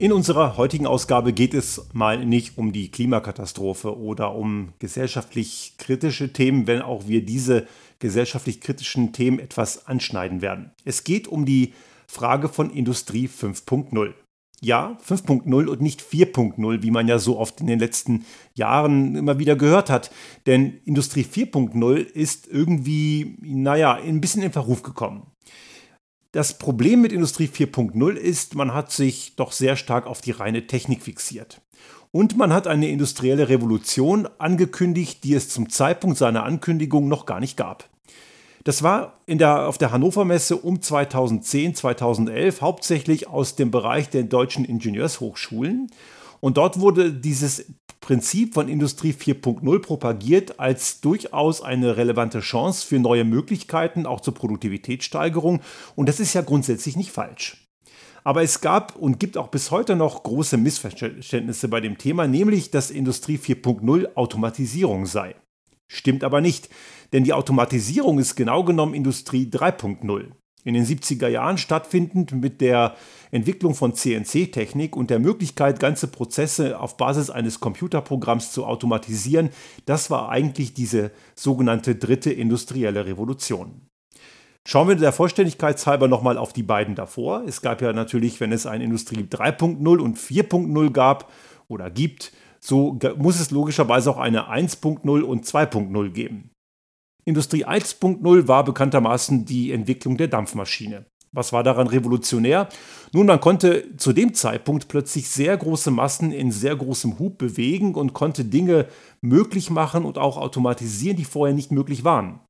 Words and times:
In 0.00 0.12
unserer 0.12 0.56
heutigen 0.56 0.86
Ausgabe 0.86 1.32
geht 1.32 1.54
es 1.54 1.88
mal 1.92 2.24
nicht 2.24 2.56
um 2.56 2.70
die 2.70 2.88
Klimakatastrophe 2.88 3.98
oder 3.98 4.32
um 4.32 4.72
gesellschaftlich 4.78 5.74
kritische 5.76 6.32
Themen, 6.32 6.68
wenn 6.68 6.82
auch 6.82 7.08
wir 7.08 7.24
diese 7.24 7.66
gesellschaftlich 7.98 8.60
kritischen 8.60 9.12
Themen 9.12 9.40
etwas 9.40 9.88
anschneiden 9.88 10.40
werden. 10.40 10.70
Es 10.84 11.02
geht 11.02 11.26
um 11.26 11.44
die 11.44 11.72
Frage 12.06 12.48
von 12.48 12.70
Industrie 12.70 13.26
5.0. 13.26 14.14
Ja, 14.60 14.96
5.0 15.04 15.66
und 15.66 15.80
nicht 15.80 16.00
4.0, 16.00 16.82
wie 16.82 16.90
man 16.92 17.08
ja 17.08 17.18
so 17.18 17.36
oft 17.36 17.60
in 17.60 17.66
den 17.66 17.80
letzten 17.80 18.24
Jahren 18.54 19.16
immer 19.16 19.40
wieder 19.40 19.56
gehört 19.56 19.90
hat. 19.90 20.12
Denn 20.46 20.78
Industrie 20.84 21.24
4.0 21.24 21.96
ist 21.96 22.46
irgendwie, 22.46 23.36
naja, 23.40 23.94
ein 23.94 24.20
bisschen 24.20 24.42
in 24.42 24.52
Verruf 24.52 24.84
gekommen. 24.84 25.26
Das 26.32 26.58
Problem 26.58 27.00
mit 27.00 27.12
Industrie 27.12 27.46
4.0 27.46 28.12
ist, 28.12 28.54
man 28.54 28.74
hat 28.74 28.92
sich 28.92 29.34
doch 29.36 29.52
sehr 29.52 29.76
stark 29.76 30.06
auf 30.06 30.20
die 30.20 30.32
reine 30.32 30.66
Technik 30.66 31.02
fixiert. 31.02 31.62
Und 32.10 32.36
man 32.36 32.52
hat 32.52 32.66
eine 32.66 32.88
industrielle 32.88 33.48
Revolution 33.48 34.28
angekündigt, 34.38 35.24
die 35.24 35.34
es 35.34 35.48
zum 35.48 35.70
Zeitpunkt 35.70 36.18
seiner 36.18 36.44
Ankündigung 36.44 37.08
noch 37.08 37.24
gar 37.24 37.40
nicht 37.40 37.56
gab. 37.56 37.88
Das 38.64 38.82
war 38.82 39.20
der, 39.26 39.68
auf 39.68 39.78
der 39.78 39.92
Hannover 39.92 40.26
Messe 40.26 40.56
um 40.56 40.82
2010, 40.82 41.74
2011 41.74 42.60
hauptsächlich 42.60 43.28
aus 43.28 43.56
dem 43.56 43.70
Bereich 43.70 44.10
der 44.10 44.24
deutschen 44.24 44.66
Ingenieurshochschulen. 44.66 45.90
Und 46.40 46.58
dort 46.58 46.78
wurde 46.78 47.12
dieses 47.12 47.72
Prinzip 48.00 48.54
von 48.54 48.68
Industrie 48.68 49.12
4.0 49.12 49.80
propagiert 49.80 50.60
als 50.60 51.00
durchaus 51.00 51.62
eine 51.62 51.96
relevante 51.96 52.40
Chance 52.40 52.86
für 52.86 52.98
neue 52.98 53.24
Möglichkeiten, 53.24 54.06
auch 54.06 54.20
zur 54.20 54.34
Produktivitätssteigerung. 54.34 55.60
Und 55.96 56.08
das 56.08 56.20
ist 56.20 56.34
ja 56.34 56.42
grundsätzlich 56.42 56.96
nicht 56.96 57.10
falsch. 57.10 57.68
Aber 58.24 58.42
es 58.42 58.60
gab 58.60 58.96
und 58.96 59.18
gibt 59.18 59.36
auch 59.36 59.48
bis 59.48 59.70
heute 59.70 59.96
noch 59.96 60.22
große 60.22 60.58
Missverständnisse 60.58 61.68
bei 61.68 61.80
dem 61.80 61.98
Thema, 61.98 62.28
nämlich 62.28 62.70
dass 62.70 62.90
Industrie 62.90 63.38
4.0 63.38 64.14
Automatisierung 64.14 65.06
sei. 65.06 65.34
Stimmt 65.86 66.24
aber 66.24 66.40
nicht, 66.40 66.68
denn 67.12 67.24
die 67.24 67.32
Automatisierung 67.32 68.18
ist 68.18 68.36
genau 68.36 68.64
genommen 68.64 68.94
Industrie 68.94 69.46
3.0 69.46 70.32
in 70.68 70.74
den 70.74 70.84
70er 70.84 71.28
Jahren 71.28 71.56
stattfindend 71.56 72.32
mit 72.32 72.60
der 72.60 72.94
Entwicklung 73.30 73.74
von 73.74 73.94
CNC-Technik 73.94 74.96
und 74.96 75.08
der 75.08 75.18
Möglichkeit, 75.18 75.80
ganze 75.80 76.08
Prozesse 76.08 76.78
auf 76.78 76.98
Basis 76.98 77.30
eines 77.30 77.58
Computerprogramms 77.58 78.52
zu 78.52 78.66
automatisieren, 78.66 79.48
das 79.86 80.10
war 80.10 80.28
eigentlich 80.28 80.74
diese 80.74 81.10
sogenannte 81.34 81.94
dritte 81.94 82.30
industrielle 82.30 83.06
Revolution. 83.06 83.88
Schauen 84.66 84.88
wir 84.88 84.96
der 84.96 85.12
Vollständigkeit 85.12 85.84
halber 85.86 86.06
nochmal 86.06 86.36
auf 86.36 86.52
die 86.52 86.62
beiden 86.62 86.94
davor. 86.94 87.44
Es 87.46 87.62
gab 87.62 87.80
ja 87.80 87.94
natürlich, 87.94 88.38
wenn 88.38 88.52
es 88.52 88.66
ein 88.66 88.82
Industrie 88.82 89.22
3.0 89.22 89.98
und 89.98 90.18
4.0 90.18 90.90
gab 90.90 91.32
oder 91.68 91.90
gibt, 91.90 92.32
so 92.60 92.98
muss 93.16 93.40
es 93.40 93.50
logischerweise 93.50 94.10
auch 94.10 94.18
eine 94.18 94.50
1.0 94.50 95.22
und 95.22 95.46
2.0 95.46 96.10
geben. 96.10 96.50
Industrie 97.28 97.66
1.0 97.66 98.48
war 98.48 98.64
bekanntermaßen 98.64 99.44
die 99.44 99.70
Entwicklung 99.70 100.16
der 100.16 100.28
Dampfmaschine. 100.28 101.04
Was 101.30 101.52
war 101.52 101.62
daran 101.62 101.86
revolutionär? 101.86 102.70
Nun, 103.12 103.26
man 103.26 103.38
konnte 103.38 103.94
zu 103.98 104.14
dem 104.14 104.32
Zeitpunkt 104.32 104.88
plötzlich 104.88 105.28
sehr 105.28 105.54
große 105.54 105.90
Massen 105.90 106.32
in 106.32 106.50
sehr 106.50 106.74
großem 106.74 107.18
Hub 107.18 107.36
bewegen 107.36 107.94
und 107.94 108.14
konnte 108.14 108.46
Dinge 108.46 108.86
möglich 109.20 109.68
machen 109.68 110.06
und 110.06 110.16
auch 110.16 110.38
automatisieren, 110.38 111.18
die 111.18 111.26
vorher 111.26 111.54
nicht 111.54 111.70
möglich 111.70 112.02
waren. 112.02 112.40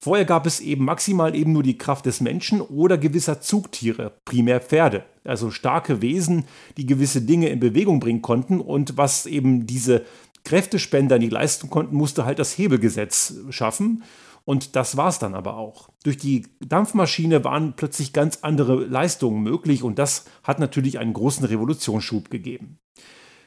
Vorher 0.00 0.24
gab 0.24 0.46
es 0.46 0.60
eben 0.60 0.86
maximal 0.86 1.34
eben 1.34 1.52
nur 1.52 1.62
die 1.62 1.78
Kraft 1.78 2.06
des 2.06 2.22
Menschen 2.22 2.62
oder 2.62 2.96
gewisser 2.96 3.42
Zugtiere, 3.42 4.12
primär 4.24 4.60
Pferde, 4.60 5.04
also 5.24 5.50
starke 5.50 6.00
Wesen, 6.00 6.44
die 6.78 6.86
gewisse 6.86 7.22
Dinge 7.22 7.48
in 7.48 7.60
Bewegung 7.60 8.00
bringen 8.00 8.22
konnten 8.22 8.60
und 8.60 8.96
was 8.96 9.26
eben 9.26 9.66
diese 9.66 10.04
Kräftespender 10.44 11.18
nicht 11.18 11.32
leisten 11.32 11.70
konnten, 11.70 11.96
musste 11.96 12.24
halt 12.24 12.38
das 12.38 12.56
Hebelgesetz 12.56 13.34
schaffen. 13.50 14.04
Und 14.44 14.76
das 14.76 14.96
war 14.96 15.08
es 15.08 15.18
dann 15.18 15.34
aber 15.34 15.56
auch. 15.56 15.88
Durch 16.04 16.18
die 16.18 16.46
Dampfmaschine 16.60 17.44
waren 17.44 17.74
plötzlich 17.76 18.12
ganz 18.12 18.40
andere 18.42 18.84
Leistungen 18.84 19.42
möglich 19.42 19.82
und 19.82 19.98
das 19.98 20.26
hat 20.42 20.58
natürlich 20.58 20.98
einen 20.98 21.14
großen 21.14 21.46
Revolutionsschub 21.46 22.30
gegeben. 22.30 22.78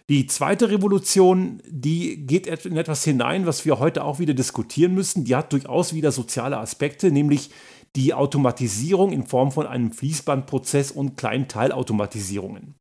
Die 0.10 0.26
zweite 0.26 0.70
Revolution, 0.70 1.62
die 1.70 2.26
geht 2.26 2.48
in 2.48 2.78
etwas 2.78 3.04
hinein, 3.04 3.46
was 3.46 3.66
wir 3.66 3.78
heute 3.78 4.06
auch 4.06 4.20
wieder 4.20 4.34
diskutieren 4.34 4.94
müssen. 4.94 5.26
Die 5.26 5.36
hat 5.36 5.52
durchaus 5.52 5.94
wieder 5.94 6.14
soziale 6.14 6.58
Aspekte, 6.58 7.12
nämlich 7.12 7.52
die 7.96 8.14
Automatisierung 8.14 9.12
in 9.12 9.26
Form 9.26 9.52
von 9.52 9.68
einem 9.68 9.92
Fließbandprozess 9.92 10.92
und 10.92 11.18
kleinen 11.18 11.48
Teilautomatisierungen. 11.50 12.76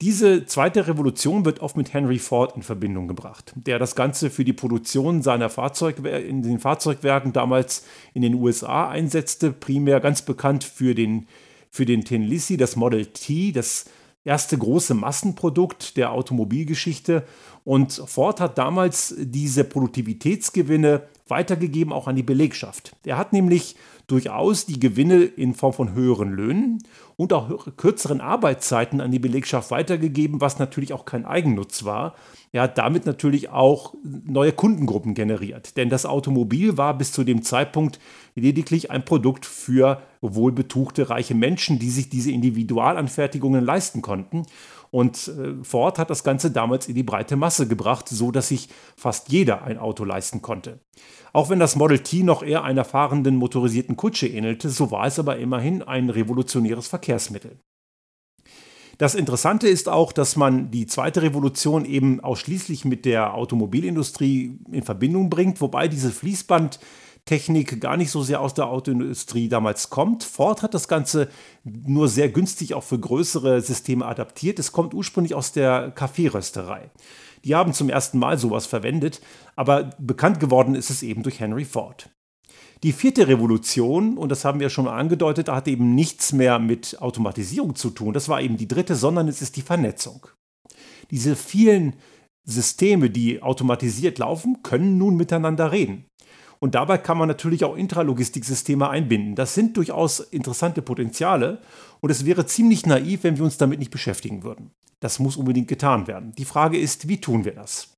Diese 0.00 0.44
zweite 0.46 0.86
Revolution 0.86 1.44
wird 1.44 1.60
oft 1.60 1.76
mit 1.76 1.92
Henry 1.92 2.18
Ford 2.18 2.56
in 2.56 2.62
Verbindung 2.62 3.08
gebracht, 3.08 3.52
der 3.54 3.78
das 3.78 3.94
Ganze 3.94 4.30
für 4.30 4.44
die 4.44 4.52
Produktion 4.52 5.22
seiner 5.22 5.50
Fahrzeugwerke 5.50 6.26
in 6.26 6.42
den 6.42 6.58
Fahrzeugwerken 6.58 7.32
damals 7.32 7.84
in 8.12 8.22
den 8.22 8.34
USA 8.34 8.88
einsetzte, 8.88 9.52
primär 9.52 10.00
ganz 10.00 10.22
bekannt 10.22 10.64
für 10.64 10.94
den, 10.94 11.26
für 11.70 11.86
den 11.86 12.04
Tennessee, 12.04 12.56
das 12.56 12.76
Model 12.76 13.06
T, 13.06 13.52
das 13.52 13.86
erste 14.24 14.58
große 14.58 14.94
Massenprodukt 14.94 15.96
der 15.96 16.12
Automobilgeschichte. 16.12 17.24
Und 17.64 17.92
Ford 17.92 18.40
hat 18.40 18.58
damals 18.58 19.14
diese 19.18 19.64
Produktivitätsgewinne 19.64 21.02
weitergegeben 21.26 21.92
auch 21.92 22.06
an 22.06 22.16
die 22.16 22.22
Belegschaft. 22.22 22.94
Er 23.04 23.16
hat 23.16 23.32
nämlich 23.32 23.76
durchaus 24.06 24.66
die 24.66 24.78
Gewinne 24.78 25.22
in 25.22 25.54
Form 25.54 25.72
von 25.72 25.94
höheren 25.94 26.30
Löhnen 26.30 26.82
und 27.16 27.32
auch 27.32 27.66
kürzeren 27.76 28.20
Arbeitszeiten 28.20 29.00
an 29.00 29.10
die 29.10 29.18
Belegschaft 29.18 29.70
weitergegeben, 29.70 30.40
was 30.40 30.58
natürlich 30.58 30.92
auch 30.92 31.06
kein 31.06 31.24
Eigennutz 31.24 31.84
war. 31.84 32.14
Er 32.52 32.62
hat 32.62 32.76
damit 32.76 33.06
natürlich 33.06 33.48
auch 33.48 33.94
neue 34.02 34.52
Kundengruppen 34.52 35.14
generiert, 35.14 35.76
denn 35.76 35.88
das 35.88 36.04
Automobil 36.04 36.76
war 36.76 36.96
bis 36.98 37.12
zu 37.12 37.24
dem 37.24 37.42
Zeitpunkt 37.42 37.98
lediglich 38.34 38.90
ein 38.90 39.04
Produkt 39.04 39.46
für 39.46 40.02
wohlbetuchte 40.20 41.08
reiche 41.08 41.34
Menschen, 41.34 41.78
die 41.78 41.90
sich 41.90 42.10
diese 42.10 42.30
Individualanfertigungen 42.30 43.64
leisten 43.64 44.02
konnten. 44.02 44.44
Und 44.94 45.26
äh, 45.26 45.64
Ford 45.64 45.98
hat 45.98 46.08
das 46.08 46.22
Ganze 46.22 46.52
damals 46.52 46.86
in 46.86 46.94
die 46.94 47.02
breite 47.02 47.34
Masse 47.34 47.66
gebracht, 47.66 48.08
so 48.08 48.30
dass 48.30 48.46
sich 48.46 48.68
fast 48.96 49.28
jeder 49.28 49.64
ein 49.64 49.76
Auto 49.76 50.04
leisten 50.04 50.40
konnte. 50.40 50.78
Auch 51.32 51.50
wenn 51.50 51.58
das 51.58 51.74
Model 51.74 51.98
T 51.98 52.22
noch 52.22 52.44
eher 52.44 52.62
einer 52.62 52.84
fahrenden 52.84 53.34
motorisierten 53.34 53.96
Kutsche 53.96 54.28
ähnelte, 54.28 54.70
so 54.70 54.92
war 54.92 55.08
es 55.08 55.18
aber 55.18 55.38
immerhin 55.38 55.82
ein 55.82 56.10
revolutionäres 56.10 56.86
Verkehrsmittel. 56.86 57.58
Das 58.98 59.16
Interessante 59.16 59.66
ist 59.66 59.88
auch, 59.88 60.12
dass 60.12 60.36
man 60.36 60.70
die 60.70 60.86
zweite 60.86 61.22
Revolution 61.22 61.84
eben 61.86 62.20
ausschließlich 62.20 62.84
mit 62.84 63.04
der 63.04 63.34
Automobilindustrie 63.34 64.60
in 64.70 64.84
Verbindung 64.84 65.28
bringt, 65.28 65.60
wobei 65.60 65.88
diese 65.88 66.12
Fließband 66.12 66.78
Technik 67.24 67.80
gar 67.80 67.96
nicht 67.96 68.10
so 68.10 68.22
sehr 68.22 68.40
aus 68.40 68.52
der 68.52 68.66
Autoindustrie 68.66 69.48
damals 69.48 69.88
kommt. 69.88 70.24
Ford 70.24 70.62
hat 70.62 70.74
das 70.74 70.88
Ganze 70.88 71.28
nur 71.64 72.08
sehr 72.08 72.28
günstig 72.28 72.74
auch 72.74 72.84
für 72.84 72.98
größere 72.98 73.62
Systeme 73.62 74.04
adaptiert. 74.04 74.58
Es 74.58 74.72
kommt 74.72 74.92
ursprünglich 74.92 75.34
aus 75.34 75.52
der 75.52 75.90
Kaffeerösterei. 75.90 76.90
Die 77.44 77.54
haben 77.54 77.72
zum 77.72 77.88
ersten 77.88 78.18
Mal 78.18 78.38
sowas 78.38 78.66
verwendet, 78.66 79.20
aber 79.56 79.90
bekannt 79.98 80.40
geworden 80.40 80.74
ist 80.74 80.90
es 80.90 81.02
eben 81.02 81.22
durch 81.22 81.40
Henry 81.40 81.64
Ford. 81.64 82.10
Die 82.82 82.92
vierte 82.92 83.28
Revolution, 83.28 84.18
und 84.18 84.28
das 84.28 84.44
haben 84.44 84.60
wir 84.60 84.68
schon 84.68 84.88
angedeutet, 84.88 85.48
hat 85.48 85.68
eben 85.68 85.94
nichts 85.94 86.34
mehr 86.34 86.58
mit 86.58 87.00
Automatisierung 87.00 87.74
zu 87.74 87.88
tun. 87.88 88.12
Das 88.12 88.28
war 88.28 88.42
eben 88.42 88.58
die 88.58 88.68
dritte, 88.68 88.94
sondern 88.94 89.28
es 89.28 89.40
ist 89.40 89.56
die 89.56 89.62
Vernetzung. 89.62 90.26
Diese 91.10 91.36
vielen 91.36 91.96
Systeme, 92.44 93.08
die 93.08 93.42
automatisiert 93.42 94.18
laufen, 94.18 94.62
können 94.62 94.98
nun 94.98 95.16
miteinander 95.16 95.72
reden. 95.72 96.04
Und 96.64 96.74
dabei 96.74 96.96
kann 96.96 97.18
man 97.18 97.28
natürlich 97.28 97.62
auch 97.62 97.76
Intralogistiksysteme 97.76 98.88
einbinden. 98.88 99.34
Das 99.34 99.52
sind 99.52 99.76
durchaus 99.76 100.18
interessante 100.18 100.80
Potenziale 100.80 101.58
und 102.00 102.08
es 102.08 102.24
wäre 102.24 102.46
ziemlich 102.46 102.86
naiv, 102.86 103.22
wenn 103.22 103.36
wir 103.36 103.44
uns 103.44 103.58
damit 103.58 103.80
nicht 103.80 103.90
beschäftigen 103.90 104.44
würden. 104.44 104.70
Das 104.98 105.18
muss 105.18 105.36
unbedingt 105.36 105.68
getan 105.68 106.06
werden. 106.06 106.32
Die 106.38 106.46
Frage 106.46 106.78
ist, 106.78 107.06
wie 107.06 107.20
tun 107.20 107.44
wir 107.44 107.54
das? 107.54 107.93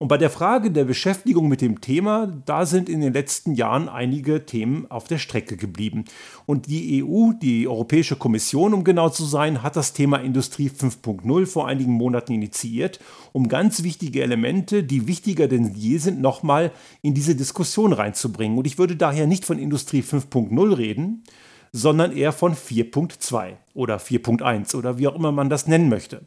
Und 0.00 0.06
bei 0.06 0.16
der 0.16 0.30
Frage 0.30 0.70
der 0.70 0.84
Beschäftigung 0.84 1.48
mit 1.48 1.60
dem 1.60 1.80
Thema, 1.80 2.28
da 2.46 2.66
sind 2.66 2.88
in 2.88 3.00
den 3.00 3.12
letzten 3.12 3.56
Jahren 3.56 3.88
einige 3.88 4.46
Themen 4.46 4.88
auf 4.88 5.08
der 5.08 5.18
Strecke 5.18 5.56
geblieben. 5.56 6.04
Und 6.46 6.68
die 6.68 7.02
EU, 7.02 7.32
die 7.32 7.66
Europäische 7.66 8.14
Kommission, 8.14 8.74
um 8.74 8.84
genau 8.84 9.08
zu 9.08 9.24
sein, 9.24 9.64
hat 9.64 9.74
das 9.74 9.94
Thema 9.94 10.18
Industrie 10.18 10.70
5.0 10.70 11.46
vor 11.46 11.66
einigen 11.66 11.92
Monaten 11.92 12.32
initiiert, 12.32 13.00
um 13.32 13.48
ganz 13.48 13.82
wichtige 13.82 14.22
Elemente, 14.22 14.84
die 14.84 15.08
wichtiger 15.08 15.48
denn 15.48 15.74
je 15.74 15.98
sind, 15.98 16.20
nochmal 16.20 16.70
in 17.02 17.14
diese 17.14 17.34
Diskussion 17.34 17.92
reinzubringen. 17.92 18.56
Und 18.56 18.68
ich 18.68 18.78
würde 18.78 18.94
daher 18.94 19.26
nicht 19.26 19.44
von 19.44 19.58
Industrie 19.58 20.02
5.0 20.02 20.78
reden, 20.78 21.24
sondern 21.72 22.16
eher 22.16 22.32
von 22.32 22.54
4.2 22.54 23.56
oder 23.74 23.96
4.1 23.96 24.76
oder 24.76 24.98
wie 24.98 25.08
auch 25.08 25.16
immer 25.16 25.32
man 25.32 25.50
das 25.50 25.66
nennen 25.66 25.88
möchte. 25.88 26.24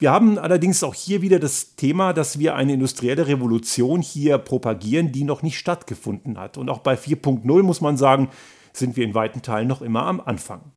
Wir 0.00 0.12
haben 0.12 0.38
allerdings 0.38 0.82
auch 0.82 0.94
hier 0.94 1.20
wieder 1.20 1.38
das 1.38 1.76
Thema, 1.76 2.14
dass 2.14 2.38
wir 2.38 2.54
eine 2.54 2.72
industrielle 2.72 3.26
Revolution 3.26 4.00
hier 4.00 4.38
propagieren, 4.38 5.12
die 5.12 5.24
noch 5.24 5.42
nicht 5.42 5.58
stattgefunden 5.58 6.38
hat. 6.38 6.56
Und 6.56 6.70
auch 6.70 6.78
bei 6.78 6.94
4.0 6.94 7.62
muss 7.62 7.82
man 7.82 7.98
sagen, 7.98 8.30
sind 8.72 8.96
wir 8.96 9.04
in 9.04 9.14
weiten 9.14 9.42
Teilen 9.42 9.68
noch 9.68 9.82
immer 9.82 10.06
am 10.06 10.18
Anfang. 10.22 10.72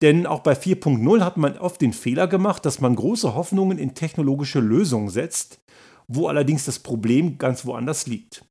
Denn 0.00 0.26
auch 0.26 0.40
bei 0.40 0.52
4.0 0.52 1.24
hat 1.24 1.36
man 1.38 1.58
oft 1.58 1.80
den 1.80 1.92
Fehler 1.92 2.28
gemacht, 2.28 2.64
dass 2.64 2.80
man 2.80 2.94
große 2.94 3.34
Hoffnungen 3.34 3.78
in 3.78 3.94
technologische 3.94 4.60
Lösungen 4.60 5.08
setzt, 5.08 5.58
wo 6.06 6.28
allerdings 6.28 6.66
das 6.66 6.78
Problem 6.78 7.38
ganz 7.38 7.66
woanders 7.66 8.06
liegt. 8.06 8.44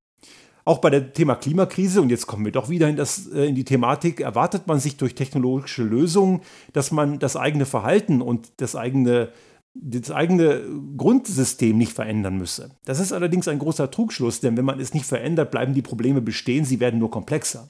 Auch 0.66 0.80
bei 0.80 0.90
dem 0.90 1.14
Thema 1.14 1.36
Klimakrise, 1.36 2.02
und 2.02 2.10
jetzt 2.10 2.28
kommen 2.28 2.44
wir 2.44 2.52
doch 2.52 2.70
wieder 2.70 2.90
in, 2.90 2.98
das, 2.98 3.28
äh, 3.28 3.46
in 3.46 3.56
die 3.56 3.64
Thematik, 3.64 4.20
erwartet 4.20 4.68
man 4.68 4.82
sich 4.82 4.98
durch 4.98 5.16
technologische 5.16 5.84
Lösungen, 5.84 6.42
dass 6.74 6.92
man 6.92 7.20
das 7.20 7.38
eigene 7.38 7.66
Verhalten 7.66 8.22
und 8.22 8.52
das 8.58 8.76
eigene 8.76 9.30
das 9.76 10.10
eigene 10.10 10.62
Grundsystem 10.96 11.78
nicht 11.78 11.92
verändern 11.92 12.38
müsse. 12.38 12.72
Das 12.86 13.00
ist 13.00 13.12
allerdings 13.12 13.48
ein 13.48 13.60
großer 13.60 13.92
Trugschluss, 13.92 14.40
denn 14.40 14.56
wenn 14.56 14.66
man 14.66 14.80
es 14.80 14.94
nicht 14.94 15.06
verändert, 15.06 15.52
bleiben 15.52 15.74
die 15.74 15.82
Probleme 15.82 16.22
bestehen, 16.22 16.64
sie 16.64 16.80
werden 16.80 17.00
nur 17.00 17.12
komplexer. 17.12 17.70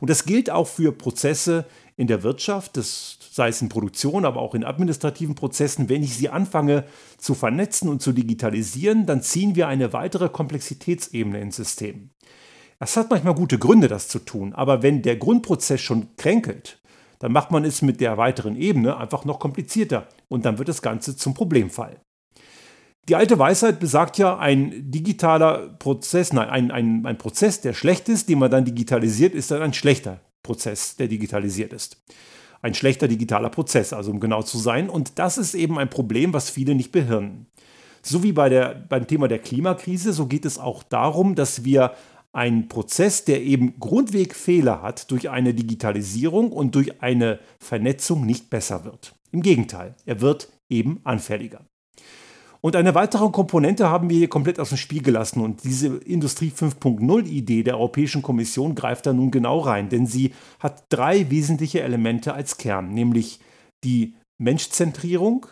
Und 0.00 0.10
das 0.10 0.24
gilt 0.24 0.50
auch 0.50 0.66
für 0.66 0.92
Prozesse 0.92 1.64
in 1.96 2.08
der 2.08 2.24
Wirtschaft, 2.24 2.76
das 2.76 3.18
sei 3.30 3.48
es 3.48 3.62
in 3.62 3.68
Produktion, 3.68 4.24
aber 4.24 4.40
auch 4.40 4.54
in 4.54 4.64
administrativen 4.64 5.36
Prozessen. 5.36 5.88
Wenn 5.88 6.02
ich 6.02 6.16
sie 6.16 6.28
anfange 6.28 6.84
zu 7.18 7.34
vernetzen 7.34 7.88
und 7.88 8.02
zu 8.02 8.12
digitalisieren, 8.12 9.06
dann 9.06 9.22
ziehen 9.22 9.54
wir 9.54 9.68
eine 9.68 9.92
weitere 9.92 10.28
Komplexitätsebene 10.28 11.40
ins 11.40 11.56
System. 11.56 12.10
Es 12.80 12.96
hat 12.96 13.10
manchmal 13.10 13.34
gute 13.34 13.58
Gründe, 13.58 13.86
das 13.86 14.08
zu 14.08 14.18
tun, 14.18 14.52
aber 14.52 14.82
wenn 14.82 15.02
der 15.02 15.16
Grundprozess 15.16 15.80
schon 15.80 16.16
kränkelt, 16.16 16.80
dann 17.20 17.32
macht 17.32 17.50
man 17.50 17.64
es 17.64 17.80
mit 17.80 18.00
der 18.00 18.18
weiteren 18.18 18.56
Ebene 18.56 18.96
einfach 18.96 19.24
noch 19.24 19.38
komplizierter 19.38 20.08
und 20.34 20.44
dann 20.44 20.58
wird 20.58 20.68
das 20.68 20.82
Ganze 20.82 21.16
zum 21.16 21.32
Problemfall. 21.32 22.00
Die 23.08 23.16
alte 23.16 23.38
Weisheit 23.38 23.80
besagt 23.80 24.18
ja, 24.18 24.38
ein 24.38 24.90
digitaler 24.90 25.76
Prozess, 25.78 26.32
nein, 26.32 26.48
ein, 26.48 26.70
ein, 26.70 27.06
ein 27.06 27.18
Prozess, 27.18 27.60
der 27.60 27.74
schlecht 27.74 28.08
ist, 28.08 28.28
den 28.28 28.38
man 28.38 28.50
dann 28.50 28.64
digitalisiert, 28.64 29.34
ist 29.34 29.50
dann 29.50 29.62
ein 29.62 29.74
schlechter 29.74 30.20
Prozess, 30.42 30.96
der 30.96 31.08
digitalisiert 31.08 31.72
ist. 31.72 32.02
Ein 32.62 32.74
schlechter 32.74 33.06
digitaler 33.06 33.50
Prozess, 33.50 33.92
also 33.92 34.10
um 34.10 34.20
genau 34.20 34.42
zu 34.42 34.56
sein. 34.56 34.88
Und 34.88 35.18
das 35.18 35.36
ist 35.36 35.54
eben 35.54 35.78
ein 35.78 35.90
Problem, 35.90 36.32
was 36.32 36.48
viele 36.48 36.74
nicht 36.74 36.92
behirnen. 36.92 37.46
So 38.02 38.22
wie 38.22 38.32
bei 38.32 38.48
der, 38.48 38.74
beim 38.74 39.06
Thema 39.06 39.28
der 39.28 39.38
Klimakrise, 39.38 40.14
so 40.14 40.26
geht 40.26 40.46
es 40.46 40.58
auch 40.58 40.82
darum, 40.82 41.34
dass 41.34 41.64
wir 41.64 41.92
einen 42.32 42.68
Prozess, 42.68 43.24
der 43.24 43.42
eben 43.42 43.78
Grundwegfehler 43.78 44.80
hat, 44.80 45.10
durch 45.10 45.28
eine 45.28 45.54
Digitalisierung 45.54 46.52
und 46.52 46.74
durch 46.74 47.02
eine 47.02 47.38
Vernetzung 47.58 48.24
nicht 48.24 48.50
besser 48.50 48.84
wird. 48.84 49.13
Im 49.34 49.42
Gegenteil, 49.42 49.96
er 50.06 50.20
wird 50.20 50.48
eben 50.68 51.00
anfälliger. 51.02 51.66
Und 52.60 52.76
eine 52.76 52.94
weitere 52.94 53.28
Komponente 53.30 53.88
haben 53.88 54.08
wir 54.08 54.16
hier 54.16 54.28
komplett 54.28 54.60
aus 54.60 54.68
dem 54.68 54.78
Spiel 54.78 55.02
gelassen. 55.02 55.40
Und 55.40 55.64
diese 55.64 55.96
Industrie 55.96 56.52
5.0-Idee 56.56 57.64
der 57.64 57.76
Europäischen 57.76 58.22
Kommission 58.22 58.76
greift 58.76 59.06
da 59.06 59.12
nun 59.12 59.32
genau 59.32 59.58
rein, 59.58 59.88
denn 59.88 60.06
sie 60.06 60.32
hat 60.60 60.84
drei 60.88 61.30
wesentliche 61.30 61.80
Elemente 61.80 62.32
als 62.32 62.58
Kern, 62.58 62.94
nämlich 62.94 63.40
die 63.82 64.14
Menschzentrierung, 64.40 65.46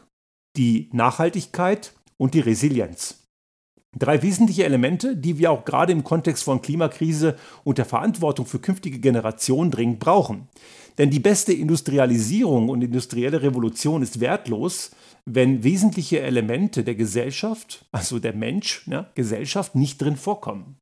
die 0.56 0.88
Nachhaltigkeit 0.92 1.92
und 2.18 2.34
die 2.34 2.40
Resilienz. 2.40 3.21
Drei 3.98 4.22
wesentliche 4.22 4.64
Elemente, 4.64 5.16
die 5.16 5.38
wir 5.38 5.50
auch 5.50 5.66
gerade 5.66 5.92
im 5.92 6.02
Kontext 6.02 6.44
von 6.44 6.62
Klimakrise 6.62 7.36
und 7.62 7.76
der 7.76 7.84
Verantwortung 7.84 8.46
für 8.46 8.58
künftige 8.58 8.98
Generationen 8.98 9.70
dringend 9.70 10.00
brauchen. 10.00 10.48
Denn 10.96 11.10
die 11.10 11.20
beste 11.20 11.52
Industrialisierung 11.52 12.70
und 12.70 12.82
industrielle 12.82 13.42
Revolution 13.42 14.02
ist 14.02 14.20
wertlos, 14.20 14.92
wenn 15.26 15.62
wesentliche 15.62 16.20
Elemente 16.20 16.84
der 16.84 16.94
Gesellschaft, 16.94 17.84
also 17.92 18.18
der 18.18 18.34
Mensch, 18.34 18.86
ja, 18.86 19.10
Gesellschaft, 19.14 19.74
nicht 19.74 20.00
drin 20.00 20.16
vorkommen. 20.16 20.78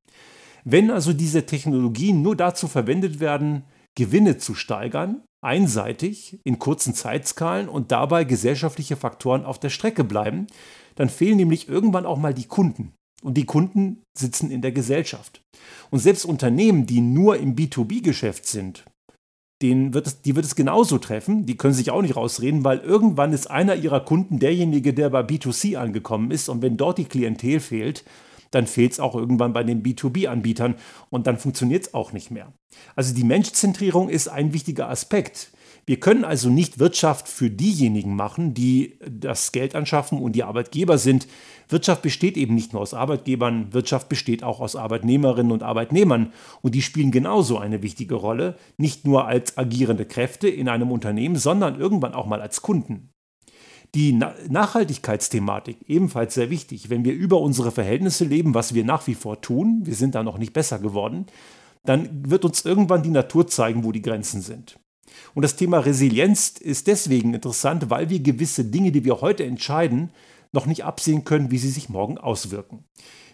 Wenn 0.65 0.91
also 0.91 1.13
diese 1.13 1.47
Technologien 1.47 2.23
nur 2.23 2.37
dazu 2.37 2.69
verwendet 2.69 3.19
werden, 3.19 3.65
Gewinne 3.97 4.39
zu 4.39 4.55
steigern, 4.55 5.23
einseitig, 5.43 6.39
in 6.45 6.59
kurzen 6.59 6.95
Zeitskalen 6.95 7.69
und 7.69 7.91
dabei 7.93 8.25
gesellschaftliche 8.25 8.97
Faktoren 8.97 9.45
auf 9.45 9.59
der 9.59 9.71
Strecke 9.71 10.05
bleiben, 10.05 10.47
dann 10.95 11.09
fehlen 11.09 11.39
nämlich 11.39 11.69
irgendwann 11.69 12.07
auch 12.07 12.19
mal 12.19 12.35
die 12.35 12.47
Kunden. 12.47 12.93
Und 13.23 13.35
die 13.35 13.45
Kunden 13.45 14.03
sitzen 14.17 14.51
in 14.51 14.63
der 14.63 14.73
Gesellschaft. 14.73 15.43
Und 15.91 15.99
selbst 15.99 16.25
Unternehmen, 16.25 16.87
die 16.87 17.01
nur 17.01 17.37
im 17.37 17.55
B2B-Geschäft 17.55 18.47
sind, 18.47 18.85
den 19.63 19.93
wird 19.93 20.07
es, 20.07 20.23
die 20.23 20.37
wird 20.37 20.47
es 20.47 20.57
genauso 20.57 20.99
treffen. 20.99 21.45
Die 21.45 21.57
können 21.57 21.75
sich 21.75 21.91
auch 21.91 22.01
nicht 22.01 22.17
rausreden, 22.17 22.65
weil 22.65 22.79
irgendwann 22.79 23.33
ist 23.33 23.51
einer 23.51 23.75
ihrer 23.77 24.01
Kunden 24.01 24.39
derjenige, 24.39 24.95
der 24.95 25.11
bei 25.11 25.21
B2C 25.21 25.77
angekommen 25.77 26.31
ist. 26.31 26.49
Und 26.49 26.63
wenn 26.63 26.79
dort 26.79 26.99
die 26.99 27.05
Klientel 27.05 27.61
fehlt, 27.61 28.05
dann 28.51 28.67
fehlt 28.67 28.93
es 28.93 29.01
auch 29.01 29.15
irgendwann 29.15 29.53
bei 29.53 29.63
den 29.63 29.83
B2B-Anbietern 29.83 30.75
und 31.11 31.27
dann 31.27 31.39
funktioniert 31.39 31.87
es 31.87 31.95
auch 31.95 32.13
nicht 32.13 32.31
mehr. 32.31 32.53
Also 32.97 33.15
die 33.15 33.25
Menschzentrierung 33.25 34.09
ist 34.09 34.29
ein 34.29 34.53
wichtiger 34.53 34.89
Aspekt. 34.89 35.53
Wir 35.87 35.99
können 35.99 36.25
also 36.25 36.51
nicht 36.51 36.79
Wirtschaft 36.79 37.29
für 37.29 37.51
diejenigen 37.51 38.15
machen, 38.15 38.55
die 38.55 38.99
das 39.09 39.53
Geld 39.53 39.75
anschaffen 39.75 40.19
und 40.19 40.33
die 40.33 40.45
Arbeitgeber 40.45 40.99
sind. 40.99 41.27
Wirtschaft 41.69 42.03
besteht 42.03 42.37
eben 42.37 42.55
nicht 42.55 42.73
nur 42.73 42.83
aus 42.83 42.95
Arbeitgebern, 42.95 43.73
Wirtschaft 43.73 44.09
besteht 44.09 44.43
auch 44.43 44.61
aus 44.61 44.77
Arbeitnehmerinnen 44.77 45.53
und 45.53 45.63
Arbeitnehmern. 45.63 46.33
Und 46.63 46.75
die 46.75 46.83
spielen 46.83 47.11
genauso 47.11 47.59
eine 47.59 47.83
wichtige 47.83 48.15
Rolle, 48.15 48.57
nicht 48.77 49.05
nur 49.05 49.27
als 49.27 49.57
agierende 49.59 50.05
Kräfte 50.05 50.49
in 50.49 50.69
einem 50.69 50.91
Unternehmen, 50.91 51.37
sondern 51.37 51.81
irgendwann 51.81 52.15
auch 52.15 52.27
mal 52.27 52.41
als 52.41 52.63
Kunden. 52.63 53.11
Die 53.95 54.13
Nachhaltigkeitsthematik 54.13 55.79
ebenfalls 55.89 56.35
sehr 56.35 56.51
wichtig. 56.51 56.91
Wenn 56.91 57.05
wir 57.05 57.13
über 57.13 57.41
unsere 57.41 57.73
Verhältnisse 57.73 58.25
leben, 58.25 58.55
was 58.55 58.75
wir 58.75 58.85
nach 58.85 59.07
wie 59.09 59.17
vor 59.17 59.41
tun, 59.41 59.81
wir 59.85 59.95
sind 59.95 60.15
da 60.15 60.23
noch 60.23 60.39
nicht 60.39 60.53
besser 60.53 60.79
geworden, 60.79 61.27
dann 61.85 62.31
wird 62.31 62.45
uns 62.45 62.65
irgendwann 62.65 63.03
die 63.03 63.11
Natur 63.11 63.49
zeigen, 63.49 63.83
wo 63.83 63.91
die 63.91 64.03
Grenzen 64.03 64.43
sind. 64.43 64.79
Und 65.35 65.43
das 65.43 65.57
Thema 65.57 65.79
Resilienz 65.79 66.55
ist 66.59 66.87
deswegen 66.87 67.35
interessant, 67.35 67.91
weil 67.91 68.11
wir 68.11 68.21
gewisse 68.21 68.65
Dinge, 68.65 68.93
die 68.93 69.05
wir 69.05 69.21
heute 69.21 69.45
entscheiden, 69.45 70.11
noch 70.53 70.67
nicht 70.67 70.85
absehen 70.85 71.25
können, 71.25 71.51
wie 71.51 71.59
sie 71.59 71.71
sich 71.71 71.89
morgen 71.89 72.19
auswirken. 72.19 72.85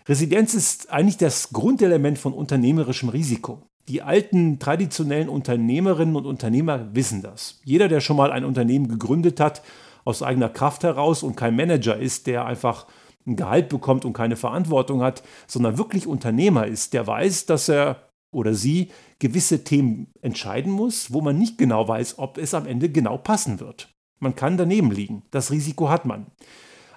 Resilienz 0.09 0.55
ist 0.55 0.91
eigentlich 0.93 1.17
das 1.17 1.50
Grundelement 1.50 2.19
von 2.19 2.33
unternehmerischem 2.33 3.09
Risiko. 3.09 3.62
Die 3.88 4.03
alten 4.03 4.59
traditionellen 4.59 5.29
Unternehmerinnen 5.29 6.17
und 6.17 6.27
Unternehmer 6.27 6.88
wissen 6.93 7.23
das. 7.23 7.61
Jeder, 7.65 7.89
der 7.89 8.00
schon 8.00 8.17
mal 8.17 8.32
ein 8.32 8.44
Unternehmen 8.44 8.89
gegründet 8.89 9.41
hat, 9.41 9.62
aus 10.05 10.23
eigener 10.23 10.49
Kraft 10.49 10.85
heraus 10.85 11.23
und 11.23 11.37
kein 11.37 11.56
Manager 11.56 11.97
ist, 11.97 12.27
der 12.27 12.47
einfach 12.47 12.87
ein 13.27 13.37
Gehalt 13.37 13.69
bekommt 13.69 14.05
und 14.05 14.12
keine 14.12 14.37
Verantwortung 14.37 15.03
hat, 15.03 15.23
sondern 15.47 15.79
wirklich 15.79 16.06
Unternehmer 16.06 16.67
ist, 16.67 16.94
der 16.94 17.06
weiß, 17.06 17.47
dass 17.47 17.69
er 17.69 18.06
oder 18.32 18.55
sie 18.55 18.90
gewisse 19.19 19.64
Themen 19.64 20.12
entscheiden 20.20 20.73
muss, 20.73 21.12
wo 21.12 21.20
man 21.20 21.39
nicht 21.39 21.58
genau 21.58 21.86
weiß, 21.89 22.19
ob 22.19 22.39
es 22.39 22.55
am 22.55 22.67
Ende 22.67 22.91
genau 22.91 23.19
passen 23.19 23.60
wird. 23.60 23.94
Man 24.19 24.34
kann 24.34 24.56
daneben 24.56 24.91
liegen, 24.91 25.22
das 25.31 25.51
Risiko 25.51 25.89
hat 25.89 26.06
man. 26.06 26.27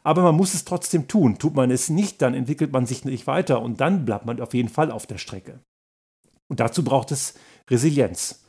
Aber 0.03 0.23
man 0.23 0.35
muss 0.35 0.53
es 0.53 0.65
trotzdem 0.65 1.07
tun. 1.07 1.37
Tut 1.37 1.55
man 1.55 1.71
es 1.71 1.89
nicht, 1.89 2.21
dann 2.21 2.33
entwickelt 2.33 2.71
man 2.71 2.85
sich 2.85 3.03
nicht 3.03 3.27
weiter 3.27 3.61
und 3.61 3.81
dann 3.81 4.05
bleibt 4.05 4.25
man 4.25 4.39
auf 4.41 4.53
jeden 4.53 4.69
Fall 4.69 4.91
auf 4.91 5.05
der 5.05 5.17
Strecke. 5.17 5.59
Und 6.47 6.59
dazu 6.59 6.83
braucht 6.83 7.11
es 7.11 7.35
Resilienz. 7.69 8.45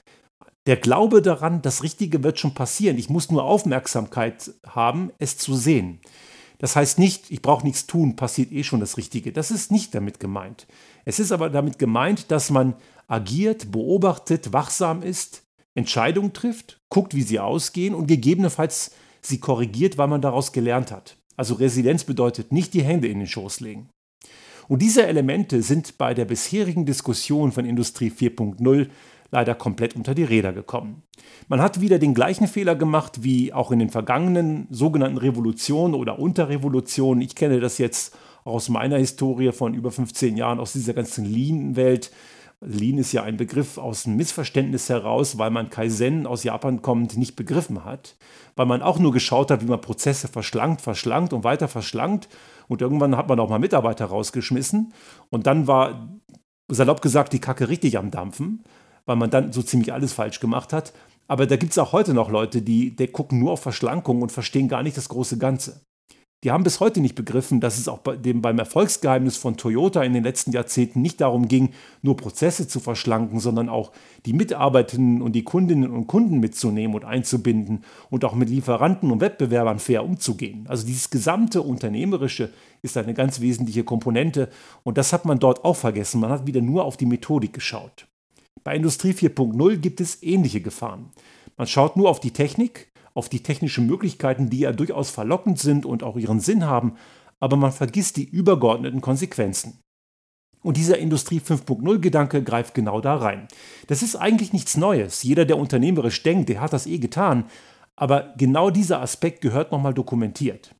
Der 0.66 0.76
Glaube 0.76 1.22
daran, 1.22 1.62
das 1.62 1.82
Richtige 1.82 2.22
wird 2.22 2.38
schon 2.38 2.54
passieren. 2.54 2.98
Ich 2.98 3.10
muss 3.10 3.30
nur 3.30 3.44
Aufmerksamkeit 3.44 4.52
haben, 4.66 5.10
es 5.18 5.36
zu 5.36 5.54
sehen. 5.54 6.00
Das 6.60 6.76
heißt 6.76 6.98
nicht, 6.98 7.30
ich 7.30 7.40
brauche 7.40 7.66
nichts 7.66 7.86
tun, 7.86 8.16
passiert 8.16 8.52
eh 8.52 8.62
schon 8.62 8.80
das 8.80 8.98
Richtige. 8.98 9.32
Das 9.32 9.50
ist 9.50 9.72
nicht 9.72 9.94
damit 9.94 10.20
gemeint. 10.20 10.66
Es 11.06 11.18
ist 11.18 11.32
aber 11.32 11.48
damit 11.48 11.78
gemeint, 11.78 12.30
dass 12.30 12.50
man 12.50 12.74
agiert, 13.08 13.72
beobachtet, 13.72 14.52
wachsam 14.52 15.02
ist, 15.02 15.42
Entscheidungen 15.74 16.34
trifft, 16.34 16.78
guckt, 16.90 17.14
wie 17.14 17.22
sie 17.22 17.40
ausgehen 17.40 17.94
und 17.94 18.06
gegebenenfalls 18.06 18.92
sie 19.22 19.40
korrigiert, 19.40 19.96
weil 19.96 20.08
man 20.08 20.20
daraus 20.20 20.52
gelernt 20.52 20.92
hat. 20.92 21.16
Also 21.34 21.54
Resilienz 21.54 22.04
bedeutet 22.04 22.52
nicht 22.52 22.74
die 22.74 22.82
Hände 22.82 23.08
in 23.08 23.20
den 23.20 23.26
Schoß 23.26 23.60
legen. 23.60 23.88
Und 24.68 24.82
diese 24.82 25.06
Elemente 25.06 25.62
sind 25.62 25.96
bei 25.96 26.12
der 26.12 26.26
bisherigen 26.26 26.84
Diskussion 26.84 27.52
von 27.52 27.64
Industrie 27.64 28.10
4.0 28.10 28.88
leider 29.30 29.54
komplett 29.54 29.96
unter 29.96 30.14
die 30.14 30.24
Räder 30.24 30.52
gekommen. 30.52 31.02
Man 31.48 31.60
hat 31.60 31.80
wieder 31.80 31.98
den 31.98 32.14
gleichen 32.14 32.46
Fehler 32.46 32.74
gemacht 32.74 33.22
wie 33.22 33.52
auch 33.52 33.70
in 33.70 33.78
den 33.78 33.90
vergangenen 33.90 34.66
sogenannten 34.70 35.18
Revolutionen 35.18 35.94
oder 35.94 36.18
Unterrevolutionen. 36.18 37.22
Ich 37.22 37.34
kenne 37.34 37.60
das 37.60 37.78
jetzt 37.78 38.16
aus 38.44 38.68
meiner 38.68 38.98
Historie 38.98 39.52
von 39.52 39.74
über 39.74 39.90
15 39.90 40.36
Jahren, 40.36 40.60
aus 40.60 40.72
dieser 40.72 40.94
ganzen 40.94 41.24
Lean-Welt. 41.24 42.10
Lean 42.62 42.98
ist 42.98 43.12
ja 43.12 43.22
ein 43.22 43.38
Begriff 43.38 43.78
aus 43.78 44.06
einem 44.06 44.16
Missverständnis 44.16 44.90
heraus, 44.90 45.38
weil 45.38 45.50
man 45.50 45.70
Kaizen 45.70 46.26
aus 46.26 46.44
Japan 46.44 46.82
kommend 46.82 47.16
nicht 47.16 47.34
begriffen 47.34 47.84
hat, 47.84 48.16
weil 48.54 48.66
man 48.66 48.82
auch 48.82 48.98
nur 48.98 49.12
geschaut 49.12 49.50
hat, 49.50 49.62
wie 49.62 49.70
man 49.70 49.80
Prozesse 49.80 50.28
verschlankt, 50.28 50.82
verschlankt 50.82 51.32
und 51.32 51.42
weiter 51.42 51.68
verschlankt 51.68 52.28
und 52.68 52.82
irgendwann 52.82 53.16
hat 53.16 53.28
man 53.28 53.40
auch 53.40 53.48
mal 53.48 53.58
Mitarbeiter 53.58 54.06
rausgeschmissen 54.06 54.92
und 55.30 55.46
dann 55.46 55.66
war 55.66 56.10
salopp 56.68 57.00
gesagt 57.00 57.32
die 57.32 57.40
Kacke 57.40 57.68
richtig 57.68 57.96
am 57.96 58.10
Dampfen, 58.10 58.62
weil 59.06 59.16
man 59.16 59.30
dann 59.30 59.52
so 59.52 59.62
ziemlich 59.62 59.92
alles 59.92 60.12
falsch 60.12 60.40
gemacht 60.40 60.72
hat. 60.72 60.92
Aber 61.28 61.46
da 61.46 61.56
gibt 61.56 61.72
es 61.72 61.78
auch 61.78 61.92
heute 61.92 62.12
noch 62.12 62.30
Leute, 62.30 62.62
die, 62.62 62.96
die 62.96 63.06
gucken 63.06 63.38
nur 63.38 63.52
auf 63.52 63.60
Verschlankung 63.60 64.22
und 64.22 64.32
verstehen 64.32 64.68
gar 64.68 64.82
nicht 64.82 64.96
das 64.96 65.08
große 65.08 65.38
Ganze. 65.38 65.80
Die 66.42 66.50
haben 66.50 66.64
bis 66.64 66.80
heute 66.80 67.02
nicht 67.02 67.16
begriffen, 67.16 67.60
dass 67.60 67.76
es 67.76 67.86
auch 67.86 67.98
bei 67.98 68.16
dem, 68.16 68.40
beim 68.40 68.58
Erfolgsgeheimnis 68.58 69.36
von 69.36 69.58
Toyota 69.58 70.02
in 70.02 70.14
den 70.14 70.24
letzten 70.24 70.52
Jahrzehnten 70.52 71.02
nicht 71.02 71.20
darum 71.20 71.48
ging, 71.48 71.70
nur 72.00 72.16
Prozesse 72.16 72.66
zu 72.66 72.80
verschlanken, 72.80 73.40
sondern 73.40 73.68
auch 73.68 73.92
die 74.24 74.32
Mitarbeitenden 74.32 75.20
und 75.20 75.32
die 75.32 75.44
Kundinnen 75.44 75.90
und 75.90 76.06
Kunden 76.06 76.40
mitzunehmen 76.40 76.96
und 76.96 77.04
einzubinden 77.04 77.84
und 78.08 78.24
auch 78.24 78.34
mit 78.34 78.48
Lieferanten 78.48 79.10
und 79.10 79.20
Wettbewerbern 79.20 79.78
fair 79.78 80.02
umzugehen. 80.02 80.64
Also 80.66 80.86
dieses 80.86 81.10
gesamte 81.10 81.60
Unternehmerische 81.60 82.50
ist 82.80 82.96
eine 82.96 83.12
ganz 83.12 83.42
wesentliche 83.42 83.84
Komponente 83.84 84.48
und 84.82 84.96
das 84.96 85.12
hat 85.12 85.26
man 85.26 85.40
dort 85.40 85.62
auch 85.66 85.76
vergessen. 85.76 86.22
Man 86.22 86.30
hat 86.30 86.46
wieder 86.46 86.62
nur 86.62 86.86
auf 86.86 86.96
die 86.96 87.06
Methodik 87.06 87.52
geschaut. 87.52 88.06
Bei 88.64 88.76
Industrie 88.76 89.12
4.0 89.12 89.76
gibt 89.78 90.00
es 90.00 90.22
ähnliche 90.22 90.60
Gefahren. 90.60 91.10
Man 91.56 91.66
schaut 91.66 91.96
nur 91.96 92.08
auf 92.08 92.20
die 92.20 92.32
Technik, 92.32 92.90
auf 93.14 93.28
die 93.28 93.42
technischen 93.42 93.86
Möglichkeiten, 93.86 94.50
die 94.50 94.60
ja 94.60 94.72
durchaus 94.72 95.10
verlockend 95.10 95.58
sind 95.58 95.86
und 95.86 96.02
auch 96.02 96.16
ihren 96.16 96.40
Sinn 96.40 96.64
haben, 96.64 96.96
aber 97.40 97.56
man 97.56 97.72
vergisst 97.72 98.16
die 98.16 98.24
übergeordneten 98.24 99.00
Konsequenzen. 99.00 99.80
Und 100.62 100.76
dieser 100.76 100.98
Industrie 100.98 101.40
5.0-Gedanke 101.40 102.42
greift 102.42 102.74
genau 102.74 103.00
da 103.00 103.16
rein. 103.16 103.48
Das 103.86 104.02
ist 104.02 104.16
eigentlich 104.16 104.52
nichts 104.52 104.76
Neues. 104.76 105.22
Jeder, 105.22 105.46
der 105.46 105.58
unternehmerisch 105.58 106.22
denkt, 106.22 106.50
der 106.50 106.60
hat 106.60 106.74
das 106.74 106.86
eh 106.86 106.98
getan. 106.98 107.44
Aber 107.96 108.34
genau 108.36 108.70
dieser 108.70 109.00
Aspekt 109.00 109.40
gehört 109.40 109.72
nochmal 109.72 109.94
dokumentiert. 109.94 110.74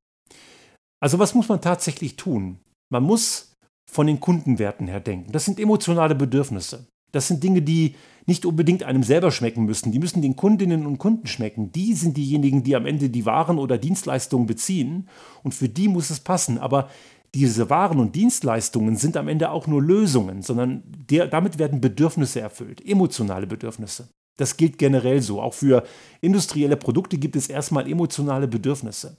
Also 1.03 1.19
was 1.19 1.35
muss 1.35 1.49
man 1.49 1.63
tatsächlich 1.63 2.17
tun? 2.17 2.59
Man 2.91 3.05
muss 3.05 3.55
von 3.91 4.07
den 4.07 4.21
Kundenwerten 4.21 4.87
her 4.87 5.01
denken. 5.01 5.33
Das 5.33 5.47
sind 5.47 5.59
emotionale 5.59 6.15
Bedürfnisse. 6.15 6.87
Das 7.13 7.29
sind 7.29 7.43
Dinge, 7.43 7.63
die 7.63 7.95
nicht 8.27 8.47
unbedingt 8.47 8.83
einem 8.85 9.03
selber 9.03 9.31
schmecken 9.31 9.65
müssen. 9.65 9.93
Die 9.93 9.99
müssen 9.99 10.23
den 10.23 10.37
Kundinnen 10.37 10.87
und 10.87 10.99
Kunden 10.99 11.27
schmecken. 11.27 11.73
Die 11.73 11.95
sind 11.95 12.17
diejenigen, 12.17 12.63
die 12.63 12.77
am 12.77 12.87
Ende 12.87 13.11
die 13.11 13.27
Waren 13.27 13.59
oder 13.59 13.79
Dienstleistungen 13.79 14.47
beziehen. 14.47 15.09
Und 15.43 15.55
für 15.55 15.69
die 15.69 15.89
muss 15.89 16.11
es 16.11 16.21
passen. 16.21 16.59
Aber 16.59 16.89
diese 17.35 17.71
Waren 17.71 17.99
und 17.99 18.15
Dienstleistungen 18.15 18.97
sind 18.97 19.17
am 19.17 19.29
Ende 19.29 19.51
auch 19.51 19.67
nur 19.67 19.83
Lösungen, 19.83 20.43
sondern 20.43 20.83
der, 21.11 21.27
damit 21.27 21.59
werden 21.59 21.81
Bedürfnisse 21.81 22.41
erfüllt, 22.41 22.85
emotionale 22.87 23.47
Bedürfnisse. 23.47 24.09
Das 24.37 24.57
gilt 24.57 24.79
generell 24.79 25.21
so. 25.21 25.41
Auch 25.41 25.55
für 25.55 25.85
industrielle 26.21 26.77
Produkte 26.77 27.19
gibt 27.19 27.37
es 27.37 27.49
erstmal 27.49 27.91
emotionale 27.91 28.49
Bedürfnisse. 28.49 29.17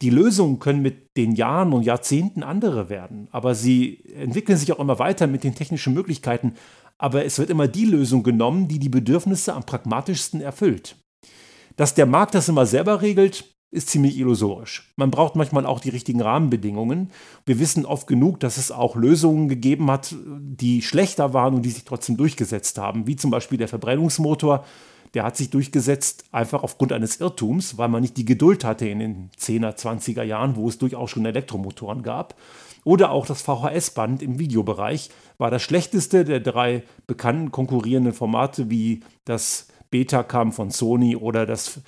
Die 0.00 0.10
Lösungen 0.10 0.58
können 0.58 0.82
mit 0.82 1.16
den 1.16 1.32
Jahren 1.32 1.72
und 1.72 1.82
Jahrzehnten 1.82 2.42
andere 2.42 2.88
werden, 2.88 3.28
aber 3.30 3.54
sie 3.54 4.04
entwickeln 4.16 4.58
sich 4.58 4.72
auch 4.72 4.80
immer 4.80 4.98
weiter 4.98 5.28
mit 5.28 5.44
den 5.44 5.54
technischen 5.54 5.94
Möglichkeiten 5.94 6.54
aber 7.02 7.24
es 7.24 7.40
wird 7.40 7.50
immer 7.50 7.66
die 7.66 7.84
Lösung 7.84 8.22
genommen, 8.22 8.68
die 8.68 8.78
die 8.78 8.88
Bedürfnisse 8.88 9.54
am 9.54 9.64
pragmatischsten 9.64 10.40
erfüllt. 10.40 10.94
Dass 11.74 11.94
der 11.94 12.06
Markt 12.06 12.36
das 12.36 12.48
immer 12.48 12.64
selber 12.64 13.02
regelt, 13.02 13.44
ist 13.72 13.90
ziemlich 13.90 14.16
illusorisch. 14.18 14.92
Man 14.94 15.10
braucht 15.10 15.34
manchmal 15.34 15.66
auch 15.66 15.80
die 15.80 15.88
richtigen 15.88 16.20
Rahmenbedingungen. 16.20 17.10
Wir 17.44 17.58
wissen 17.58 17.86
oft 17.86 18.06
genug, 18.06 18.38
dass 18.38 18.56
es 18.56 18.70
auch 18.70 18.94
Lösungen 18.94 19.48
gegeben 19.48 19.90
hat, 19.90 20.14
die 20.14 20.80
schlechter 20.80 21.34
waren 21.34 21.54
und 21.54 21.62
die 21.62 21.70
sich 21.70 21.84
trotzdem 21.84 22.16
durchgesetzt 22.16 22.78
haben, 22.78 23.08
wie 23.08 23.16
zum 23.16 23.32
Beispiel 23.32 23.58
der 23.58 23.68
Verbrennungsmotor. 23.68 24.64
Der 25.14 25.24
hat 25.24 25.36
sich 25.36 25.50
durchgesetzt 25.50 26.26
einfach 26.30 26.62
aufgrund 26.62 26.92
eines 26.92 27.16
Irrtums, 27.16 27.78
weil 27.78 27.88
man 27.88 28.02
nicht 28.02 28.16
die 28.16 28.24
Geduld 28.24 28.64
hatte 28.64 28.86
in 28.86 29.00
den 29.00 29.30
10er, 29.40 29.76
20er 29.76 30.22
Jahren, 30.22 30.54
wo 30.54 30.68
es 30.68 30.78
durchaus 30.78 31.10
schon 31.10 31.26
Elektromotoren 31.26 32.04
gab. 32.04 32.36
Oder 32.84 33.10
auch 33.10 33.26
das 33.26 33.42
VHS-Band 33.42 34.22
im 34.22 34.38
Videobereich 34.38 35.10
war 35.38 35.50
das 35.50 35.62
schlechteste 35.62 36.24
der 36.24 36.40
drei 36.40 36.82
bekannten 37.06 37.52
konkurrierenden 37.52 38.12
Formate 38.12 38.70
wie 38.70 39.00
das 39.24 39.68
Betacam 39.90 40.52
von 40.52 40.70
Sony 40.70 41.16
oder 41.16 41.46
das 41.46 41.80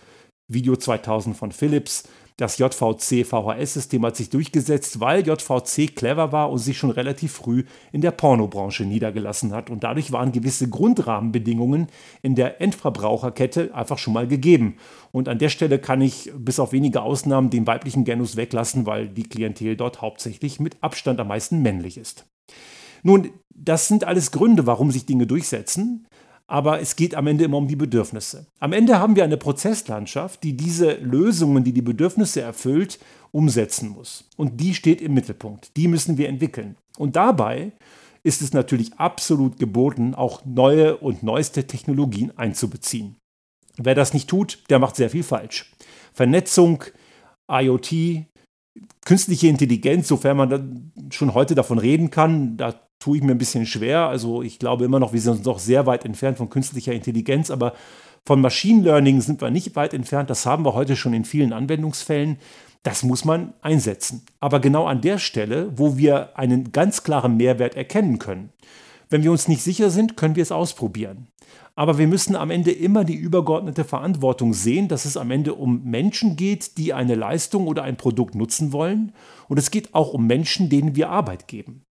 Video 0.46 0.76
2000 0.76 1.36
von 1.36 1.52
Philips. 1.52 2.08
Das 2.36 2.58
JVC-VHS-System 2.58 4.04
hat 4.04 4.16
sich 4.16 4.28
durchgesetzt, 4.28 4.98
weil 4.98 5.24
JVC 5.24 5.94
clever 5.94 6.32
war 6.32 6.50
und 6.50 6.58
sich 6.58 6.76
schon 6.76 6.90
relativ 6.90 7.32
früh 7.32 7.62
in 7.92 8.00
der 8.00 8.10
Pornobranche 8.10 8.84
niedergelassen 8.84 9.52
hat. 9.52 9.70
Und 9.70 9.84
dadurch 9.84 10.10
waren 10.10 10.32
gewisse 10.32 10.68
Grundrahmenbedingungen 10.68 11.86
in 12.22 12.34
der 12.34 12.60
Endverbraucherkette 12.60 13.72
einfach 13.72 13.98
schon 13.98 14.14
mal 14.14 14.26
gegeben. 14.26 14.78
Und 15.12 15.28
an 15.28 15.38
der 15.38 15.48
Stelle 15.48 15.78
kann 15.78 16.00
ich 16.00 16.32
bis 16.36 16.58
auf 16.58 16.72
wenige 16.72 17.02
Ausnahmen 17.02 17.50
den 17.50 17.68
weiblichen 17.68 18.04
Genus 18.04 18.34
weglassen, 18.34 18.84
weil 18.84 19.08
die 19.08 19.22
Klientel 19.28 19.76
dort 19.76 20.02
hauptsächlich 20.02 20.58
mit 20.58 20.82
Abstand 20.82 21.20
am 21.20 21.28
meisten 21.28 21.62
männlich 21.62 21.96
ist. 21.96 22.26
Nun, 23.04 23.30
das 23.54 23.86
sind 23.86 24.02
alles 24.02 24.32
Gründe, 24.32 24.66
warum 24.66 24.90
sich 24.90 25.06
Dinge 25.06 25.28
durchsetzen 25.28 26.08
aber 26.46 26.80
es 26.80 26.96
geht 26.96 27.14
am 27.14 27.26
Ende 27.26 27.44
immer 27.44 27.56
um 27.56 27.68
die 27.68 27.76
Bedürfnisse. 27.76 28.46
Am 28.60 28.72
Ende 28.72 28.98
haben 28.98 29.16
wir 29.16 29.24
eine 29.24 29.36
Prozesslandschaft, 29.36 30.42
die 30.42 30.56
diese 30.56 30.94
Lösungen, 30.94 31.64
die 31.64 31.72
die 31.72 31.82
Bedürfnisse 31.82 32.42
erfüllt, 32.42 32.98
umsetzen 33.32 33.88
muss. 33.88 34.28
Und 34.36 34.60
die 34.60 34.74
steht 34.74 35.00
im 35.00 35.14
Mittelpunkt. 35.14 35.76
Die 35.76 35.88
müssen 35.88 36.18
wir 36.18 36.28
entwickeln. 36.28 36.76
Und 36.98 37.16
dabei 37.16 37.72
ist 38.22 38.42
es 38.42 38.52
natürlich 38.52 38.94
absolut 38.94 39.58
geboten, 39.58 40.14
auch 40.14 40.44
neue 40.44 40.96
und 40.96 41.22
neueste 41.22 41.66
Technologien 41.66 42.36
einzubeziehen. 42.36 43.16
Wer 43.76 43.94
das 43.94 44.14
nicht 44.14 44.28
tut, 44.28 44.62
der 44.70 44.78
macht 44.78 44.96
sehr 44.96 45.10
viel 45.10 45.24
falsch. 45.24 45.72
Vernetzung, 46.12 46.84
IoT, 47.50 48.26
künstliche 49.04 49.48
Intelligenz, 49.48 50.08
sofern 50.08 50.36
man 50.36 50.92
schon 51.10 51.34
heute 51.34 51.54
davon 51.54 51.78
reden 51.78 52.10
kann, 52.10 52.56
da 52.56 52.74
tue 53.04 53.18
ich 53.18 53.22
mir 53.22 53.32
ein 53.32 53.38
bisschen 53.38 53.66
schwer. 53.66 54.08
Also 54.08 54.40
ich 54.40 54.58
glaube 54.58 54.86
immer 54.86 54.98
noch, 54.98 55.12
wir 55.12 55.20
sind 55.20 55.44
noch 55.44 55.58
sehr 55.58 55.84
weit 55.84 56.06
entfernt 56.06 56.38
von 56.38 56.48
künstlicher 56.48 56.94
Intelligenz, 56.94 57.50
aber 57.50 57.74
von 58.24 58.40
Machine 58.40 58.82
Learning 58.82 59.20
sind 59.20 59.42
wir 59.42 59.50
nicht 59.50 59.76
weit 59.76 59.92
entfernt. 59.92 60.30
Das 60.30 60.46
haben 60.46 60.64
wir 60.64 60.72
heute 60.72 60.96
schon 60.96 61.12
in 61.12 61.26
vielen 61.26 61.52
Anwendungsfällen. 61.52 62.38
Das 62.82 63.02
muss 63.02 63.26
man 63.26 63.52
einsetzen. 63.60 64.24
Aber 64.40 64.58
genau 64.58 64.86
an 64.86 65.02
der 65.02 65.18
Stelle, 65.18 65.70
wo 65.76 65.98
wir 65.98 66.38
einen 66.38 66.72
ganz 66.72 67.02
klaren 67.02 67.36
Mehrwert 67.36 67.74
erkennen 67.74 68.18
können. 68.18 68.48
Wenn 69.10 69.22
wir 69.22 69.32
uns 69.32 69.48
nicht 69.48 69.62
sicher 69.62 69.90
sind, 69.90 70.16
können 70.16 70.36
wir 70.36 70.42
es 70.42 70.52
ausprobieren. 70.52 71.28
Aber 71.74 71.98
wir 71.98 72.06
müssen 72.06 72.36
am 72.36 72.50
Ende 72.50 72.72
immer 72.72 73.04
die 73.04 73.16
übergeordnete 73.16 73.84
Verantwortung 73.84 74.54
sehen, 74.54 74.88
dass 74.88 75.04
es 75.04 75.18
am 75.18 75.30
Ende 75.30 75.52
um 75.52 75.84
Menschen 75.84 76.36
geht, 76.36 76.78
die 76.78 76.94
eine 76.94 77.16
Leistung 77.16 77.66
oder 77.66 77.82
ein 77.82 77.98
Produkt 77.98 78.34
nutzen 78.34 78.72
wollen. 78.72 79.12
Und 79.46 79.58
es 79.58 79.70
geht 79.70 79.94
auch 79.94 80.14
um 80.14 80.26
Menschen, 80.26 80.70
denen 80.70 80.96
wir 80.96 81.10
Arbeit 81.10 81.48
geben. 81.48 81.84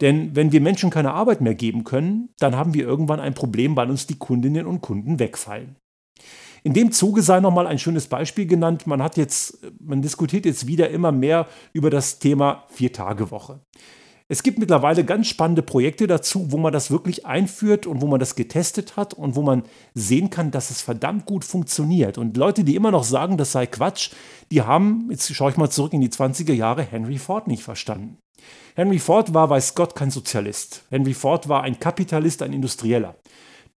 Denn 0.00 0.36
wenn 0.36 0.52
wir 0.52 0.60
Menschen 0.60 0.90
keine 0.90 1.12
Arbeit 1.12 1.40
mehr 1.40 1.54
geben 1.54 1.84
können, 1.84 2.30
dann 2.38 2.56
haben 2.56 2.74
wir 2.74 2.84
irgendwann 2.84 3.20
ein 3.20 3.34
Problem, 3.34 3.76
weil 3.76 3.90
uns 3.90 4.06
die 4.06 4.18
Kundinnen 4.18 4.66
und 4.66 4.80
Kunden 4.80 5.18
wegfallen. 5.18 5.76
In 6.64 6.74
dem 6.74 6.92
Zuge 6.92 7.22
sei 7.22 7.40
nochmal 7.40 7.66
ein 7.66 7.78
schönes 7.78 8.08
Beispiel 8.08 8.46
genannt. 8.46 8.86
Man 8.86 9.02
hat 9.02 9.16
jetzt, 9.16 9.58
man 9.80 10.02
diskutiert 10.02 10.44
jetzt 10.44 10.66
wieder 10.66 10.90
immer 10.90 11.12
mehr 11.12 11.46
über 11.72 11.90
das 11.90 12.18
Thema 12.18 12.64
Vier-Tage-Woche. 12.68 13.60
Es 14.30 14.42
gibt 14.42 14.58
mittlerweile 14.58 15.06
ganz 15.06 15.26
spannende 15.26 15.62
Projekte 15.62 16.06
dazu, 16.06 16.52
wo 16.52 16.58
man 16.58 16.70
das 16.70 16.90
wirklich 16.90 17.24
einführt 17.24 17.86
und 17.86 18.02
wo 18.02 18.06
man 18.06 18.20
das 18.20 18.34
getestet 18.34 18.96
hat 18.98 19.14
und 19.14 19.36
wo 19.36 19.42
man 19.42 19.62
sehen 19.94 20.28
kann, 20.28 20.50
dass 20.50 20.70
es 20.70 20.82
verdammt 20.82 21.24
gut 21.24 21.46
funktioniert. 21.46 22.18
Und 22.18 22.36
Leute, 22.36 22.62
die 22.62 22.76
immer 22.76 22.90
noch 22.90 23.04
sagen, 23.04 23.38
das 23.38 23.52
sei 23.52 23.66
Quatsch, 23.66 24.10
die 24.50 24.60
haben, 24.60 25.08
jetzt 25.10 25.34
schaue 25.34 25.50
ich 25.50 25.56
mal 25.56 25.70
zurück 25.70 25.94
in 25.94 26.02
die 26.02 26.10
20er 26.10 26.52
Jahre, 26.52 26.82
Henry 26.82 27.16
Ford 27.16 27.48
nicht 27.48 27.62
verstanden. 27.62 28.18
Henry 28.76 28.98
Ford 28.98 29.32
war, 29.32 29.48
weiß 29.48 29.74
Gott, 29.74 29.94
kein 29.94 30.10
Sozialist. 30.10 30.84
Henry 30.90 31.14
Ford 31.14 31.48
war 31.48 31.62
ein 31.62 31.80
Kapitalist, 31.80 32.42
ein 32.42 32.52
Industrieller. 32.52 33.16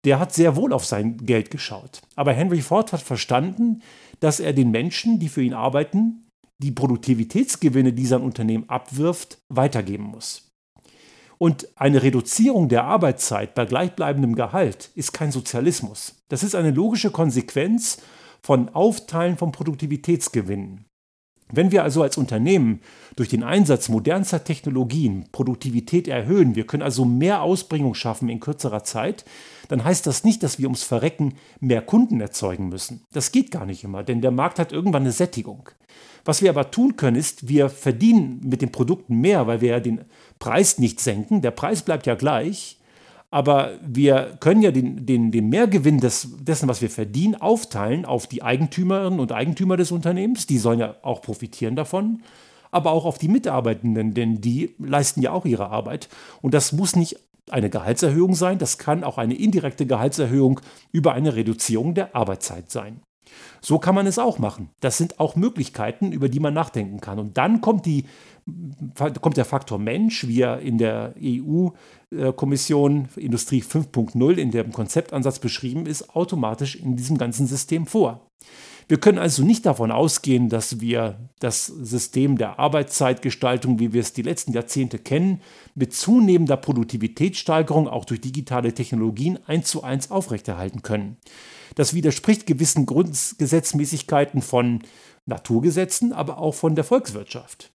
Der 0.03 0.19
hat 0.19 0.33
sehr 0.33 0.57
wohl 0.57 0.73
auf 0.73 0.83
sein 0.83 1.17
Geld 1.17 1.49
geschaut. 1.49 2.01
Aber 2.17 2.33
Henry 2.33 2.61
Ford 2.61 2.91
hat 2.91 3.01
verstanden, 3.01 3.81
dass 4.19 4.41
er 4.41 4.51
den 4.51 4.71
Menschen, 4.71 5.17
die 5.17 5.29
für 5.29 5.43
ihn 5.43 5.53
arbeiten, 5.53 6.27
die 6.61 6.71
Produktivitätsgewinne, 6.71 7.93
die 7.93 8.05
sein 8.05 8.21
Unternehmen 8.21 8.69
abwirft, 8.69 9.39
weitergeben 9.49 10.05
muss. 10.05 10.51
Und 11.37 11.67
eine 11.75 12.03
Reduzierung 12.03 12.69
der 12.69 12.83
Arbeitszeit 12.83 13.55
bei 13.55 13.65
gleichbleibendem 13.65 14.35
Gehalt 14.35 14.91
ist 14.93 15.11
kein 15.11 15.31
Sozialismus. 15.31 16.21
Das 16.29 16.43
ist 16.43 16.53
eine 16.53 16.69
logische 16.69 17.09
Konsequenz 17.09 17.97
von 18.43 18.69
Aufteilen 18.69 19.37
von 19.37 19.51
Produktivitätsgewinnen. 19.51 20.85
Wenn 21.51 21.71
wir 21.71 21.83
also 21.83 22.01
als 22.01 22.17
Unternehmen 22.17 22.79
durch 23.15 23.27
den 23.27 23.43
Einsatz 23.43 23.89
modernster 23.89 24.43
Technologien 24.43 25.25
Produktivität 25.31 26.07
erhöhen, 26.07 26.55
wir 26.55 26.65
können 26.65 26.83
also 26.83 27.05
mehr 27.05 27.41
Ausbringung 27.41 27.93
schaffen 27.93 28.29
in 28.29 28.39
kürzerer 28.39 28.83
Zeit, 28.83 29.25
dann 29.67 29.83
heißt 29.83 30.07
das 30.07 30.23
nicht, 30.23 30.43
dass 30.43 30.59
wir 30.59 30.67
ums 30.67 30.83
Verrecken 30.83 31.33
mehr 31.59 31.81
Kunden 31.81 32.21
erzeugen 32.21 32.69
müssen. 32.69 33.03
Das 33.11 33.31
geht 33.31 33.51
gar 33.51 33.65
nicht 33.65 33.83
immer, 33.83 34.03
denn 34.03 34.21
der 34.21 34.31
Markt 34.31 34.59
hat 34.59 34.71
irgendwann 34.71 35.03
eine 35.03 35.11
Sättigung. 35.11 35.69
Was 36.25 36.41
wir 36.41 36.49
aber 36.49 36.71
tun 36.71 36.95
können, 36.95 37.17
ist, 37.17 37.47
wir 37.47 37.69
verdienen 37.69 38.41
mit 38.43 38.61
den 38.61 38.71
Produkten 38.71 39.19
mehr, 39.19 39.47
weil 39.47 39.61
wir 39.61 39.69
ja 39.69 39.79
den 39.79 40.01
Preis 40.39 40.77
nicht 40.77 40.99
senken. 40.99 41.41
Der 41.41 41.51
Preis 41.51 41.81
bleibt 41.81 42.05
ja 42.05 42.15
gleich. 42.15 42.77
Aber 43.33 43.71
wir 43.81 44.37
können 44.41 44.61
ja 44.61 44.71
den, 44.71 45.05
den, 45.05 45.31
den 45.31 45.47
Mehrgewinn 45.47 45.99
des, 45.99 46.27
dessen, 46.41 46.67
was 46.67 46.81
wir 46.81 46.89
verdienen, 46.89 47.35
aufteilen 47.35 48.03
auf 48.03 48.27
die 48.27 48.43
Eigentümerinnen 48.43 49.21
und 49.21 49.31
Eigentümer 49.31 49.77
des 49.77 49.91
Unternehmens. 49.91 50.47
Die 50.47 50.57
sollen 50.57 50.79
ja 50.79 50.95
auch 51.01 51.21
profitieren 51.21 51.77
davon. 51.77 52.21
Aber 52.71 52.91
auch 52.91 53.05
auf 53.05 53.17
die 53.17 53.29
Mitarbeitenden, 53.29 54.13
denn 54.13 54.41
die 54.41 54.75
leisten 54.79 55.21
ja 55.21 55.31
auch 55.31 55.45
ihre 55.45 55.69
Arbeit. 55.69 56.09
Und 56.41 56.53
das 56.53 56.73
muss 56.73 56.95
nicht 56.95 57.17
eine 57.49 57.69
Gehaltserhöhung 57.69 58.35
sein, 58.35 58.59
das 58.59 58.77
kann 58.77 59.03
auch 59.03 59.17
eine 59.17 59.33
indirekte 59.33 59.85
Gehaltserhöhung 59.85 60.61
über 60.91 61.13
eine 61.13 61.35
Reduzierung 61.35 61.93
der 61.93 62.15
Arbeitszeit 62.15 62.71
sein. 62.71 63.01
So 63.61 63.79
kann 63.79 63.95
man 63.95 64.07
es 64.07 64.19
auch 64.19 64.39
machen. 64.39 64.69
Das 64.79 64.97
sind 64.97 65.19
auch 65.19 65.35
Möglichkeiten, 65.35 66.11
über 66.11 66.29
die 66.29 66.39
man 66.39 66.53
nachdenken 66.53 66.99
kann. 66.99 67.19
Und 67.19 67.37
dann 67.37 67.61
kommt, 67.61 67.85
die, 67.85 68.05
kommt 69.21 69.37
der 69.37 69.45
Faktor 69.45 69.79
Mensch, 69.79 70.27
wie 70.27 70.41
er 70.41 70.59
in 70.59 70.77
der 70.77 71.13
EU-Kommission 71.21 73.09
Industrie 73.15 73.61
5.0 73.61 74.33
in 74.33 74.51
dem 74.51 74.71
Konzeptansatz 74.71 75.39
beschrieben 75.39 75.85
ist, 75.85 76.15
automatisch 76.15 76.75
in 76.75 76.95
diesem 76.95 77.17
ganzen 77.17 77.47
System 77.47 77.85
vor. 77.85 78.27
Wir 78.87 78.99
können 78.99 79.19
also 79.19 79.43
nicht 79.43 79.65
davon 79.65 79.91
ausgehen, 79.91 80.49
dass 80.49 80.81
wir 80.81 81.17
das 81.39 81.67
System 81.67 82.37
der 82.37 82.59
Arbeitszeitgestaltung, 82.59 83.79
wie 83.79 83.93
wir 83.93 84.01
es 84.01 84.13
die 84.13 84.21
letzten 84.21 84.53
Jahrzehnte 84.53 84.99
kennen, 84.99 85.41
mit 85.75 85.93
zunehmender 85.93 86.57
Produktivitätssteigerung 86.57 87.87
auch 87.87 88.05
durch 88.05 88.21
digitale 88.21 88.73
Technologien 88.73 89.39
eins 89.47 89.69
zu 89.69 89.83
eins 89.83 90.11
aufrechterhalten 90.11 90.81
können. 90.81 91.17
Das 91.75 91.93
widerspricht 91.93 92.45
gewissen 92.45 92.85
Grundgesetzmäßigkeiten 92.85 94.41
von 94.41 94.81
Naturgesetzen, 95.25 96.11
aber 96.11 96.39
auch 96.39 96.53
von 96.53 96.75
der 96.75 96.83
Volkswirtschaft. 96.83 97.71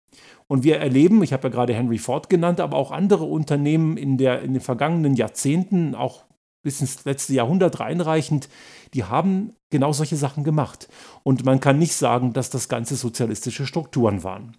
Und 0.49 0.64
wir 0.64 0.78
erleben, 0.78 1.23
ich 1.23 1.32
habe 1.32 1.44
ja 1.44 1.49
gerade 1.49 1.75
Henry 1.75 1.99
Ford 1.99 2.28
genannt, 2.28 2.61
aber 2.61 2.76
auch 2.76 2.90
andere 2.90 3.25
Unternehmen 3.25 3.97
in, 3.97 4.18
der, 4.18 4.42
in 4.42 4.52
den 4.52 4.61
vergangenen 4.61 5.14
Jahrzehnten, 5.14 5.94
auch 5.94 6.25
bis 6.62 6.81
ins 6.81 7.04
letzte 7.04 7.35
Jahrhundert 7.35 7.81
reinreichend, 7.81 8.49
die 8.95 9.04
haben 9.04 9.54
genau 9.71 9.92
solche 9.92 10.16
Sachen 10.16 10.45
gemacht. 10.45 10.88
Und 11.23 11.45
man 11.45 11.61
kann 11.61 11.78
nicht 11.78 11.95
sagen, 11.95 12.33
dass 12.33 12.50
das 12.50 12.69
Ganze 12.69 12.97
sozialistische 12.97 13.66
Strukturen 13.66 14.23
waren. 14.23 14.57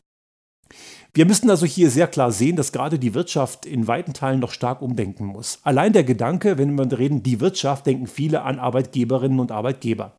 Wir 1.13 1.25
müssen 1.25 1.49
also 1.49 1.67
hier 1.67 1.91
sehr 1.91 2.07
klar 2.07 2.31
sehen, 2.31 2.55
dass 2.55 2.71
gerade 2.71 2.97
die 2.97 3.13
Wirtschaft 3.13 3.67
in 3.67 3.87
weiten 3.87 4.13
Teilen 4.13 4.39
noch 4.39 4.51
stark 4.51 4.81
umdenken 4.81 5.25
muss. 5.25 5.59
Allein 5.61 5.93
der 5.93 6.03
Gedanke, 6.03 6.57
wenn 6.57 6.75
wir 6.75 6.97
reden, 6.97 7.21
die 7.21 7.39
Wirtschaft, 7.39 7.85
denken 7.85 8.07
viele 8.07 8.41
an 8.41 8.59
Arbeitgeberinnen 8.59 9.39
und 9.39 9.51
Arbeitgeber, 9.51 10.17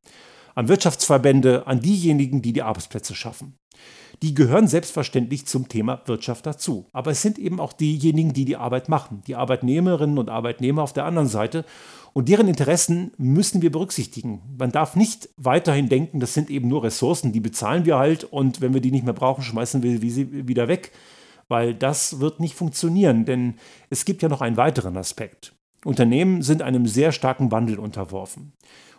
an 0.55 0.69
Wirtschaftsverbände, 0.69 1.67
an 1.67 1.81
diejenigen, 1.81 2.43
die 2.43 2.53
die 2.53 2.62
Arbeitsplätze 2.62 3.17
schaffen. 3.17 3.57
Die 4.23 4.35
gehören 4.35 4.68
selbstverständlich 4.68 5.47
zum 5.47 5.68
Thema 5.68 6.02
Wirtschaft 6.06 6.47
dazu. 6.47 6.87
Aber 6.92 7.11
es 7.11 7.23
sind 7.23 7.38
eben 7.38 7.61
auch 7.61 7.73
diejenigen, 7.73 8.33
die 8.33 8.44
die 8.44 8.56
Arbeit 8.56 8.88
machen, 8.88 9.23
die 9.26 9.35
Arbeitnehmerinnen 9.35 10.18
und 10.18 10.30
Arbeitnehmer 10.30 10.83
auf 10.83 10.92
der 10.92 11.04
anderen 11.04 11.28
Seite. 11.28 11.64
Und 12.12 12.28
deren 12.28 12.47
Interessen 12.47 13.11
müssen 13.18 13.61
wir 13.61 13.73
berücksichtigen. 13.73 14.40
Man 14.56 14.71
darf 14.71 14.94
nicht 14.94 15.28
weiterhin 15.37 15.88
denken, 15.88 16.21
das 16.21 16.33
sind 16.33 16.49
eben 16.49 16.68
nur 16.68 16.85
Ressourcen, 16.85 17.33
die 17.33 17.40
bezahlen 17.40 17.87
wir 17.87 17.99
halt 17.99 18.25
und 18.25 18.61
wenn 18.61 18.73
wir 18.73 18.80
die 18.80 18.92
nicht 18.92 19.04
mehr 19.04 19.14
brauchen, 19.14 19.42
schmeißen 19.42 19.83
wir 19.83 19.99
sie 19.99 20.47
wieder 20.49 20.68
weg. 20.68 20.92
Weil 21.49 21.75
das 21.75 22.21
wird 22.21 22.40
nicht 22.40 22.54
funktionieren, 22.54 23.25
denn 23.25 23.54
es 23.90 24.04
gibt 24.04 24.23
ja 24.23 24.28
noch 24.28 24.40
einen 24.40 24.56
weiteren 24.56 24.97
Aspekt. 24.97 25.54
Unternehmen 25.85 26.40
sind 26.40 26.62
einem 26.62 26.87
sehr 26.87 27.12
starken 27.12 27.52
Wandel 27.52 27.78
unterworfen. 27.78 28.52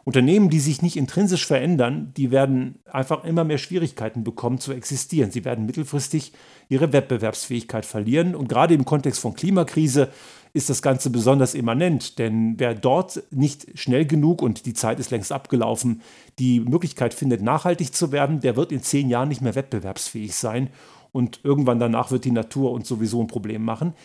Unternehmen, 0.05 0.51
die 0.51 0.59
sich 0.59 0.83
nicht 0.83 0.97
intrinsisch 0.97 1.47
verändern, 1.47 2.13
die 2.15 2.29
werden 2.29 2.77
einfach 2.85 3.23
immer 3.23 3.43
mehr 3.43 3.57
Schwierigkeiten 3.57 4.23
bekommen 4.23 4.59
zu 4.59 4.71
existieren. 4.71 5.31
Sie 5.31 5.43
werden 5.43 5.65
mittelfristig 5.65 6.31
ihre 6.69 6.93
Wettbewerbsfähigkeit 6.93 7.87
verlieren. 7.87 8.35
Und 8.35 8.47
gerade 8.47 8.75
im 8.75 8.85
Kontext 8.85 9.19
von 9.19 9.33
Klimakrise 9.33 10.09
ist 10.53 10.69
das 10.69 10.83
Ganze 10.83 11.09
besonders 11.09 11.55
immanent, 11.55 12.19
denn 12.19 12.53
wer 12.59 12.75
dort 12.75 13.23
nicht 13.31 13.77
schnell 13.77 14.05
genug 14.05 14.43
und 14.43 14.67
die 14.67 14.75
Zeit 14.75 14.99
ist 14.99 15.09
längst 15.09 15.31
abgelaufen, 15.31 16.01
die 16.37 16.59
Möglichkeit 16.59 17.15
findet, 17.15 17.41
nachhaltig 17.41 17.93
zu 17.93 18.11
werden, 18.11 18.41
der 18.41 18.55
wird 18.55 18.71
in 18.71 18.83
zehn 18.83 19.09
Jahren 19.09 19.27
nicht 19.27 19.41
mehr 19.41 19.55
wettbewerbsfähig 19.55 20.35
sein 20.35 20.69
und 21.11 21.39
irgendwann 21.43 21.79
danach 21.79 22.11
wird 22.11 22.25
die 22.25 22.31
Natur 22.31 22.71
uns 22.71 22.87
sowieso 22.87 23.21
ein 23.21 23.27
Problem 23.27 23.63
machen. 23.63 23.95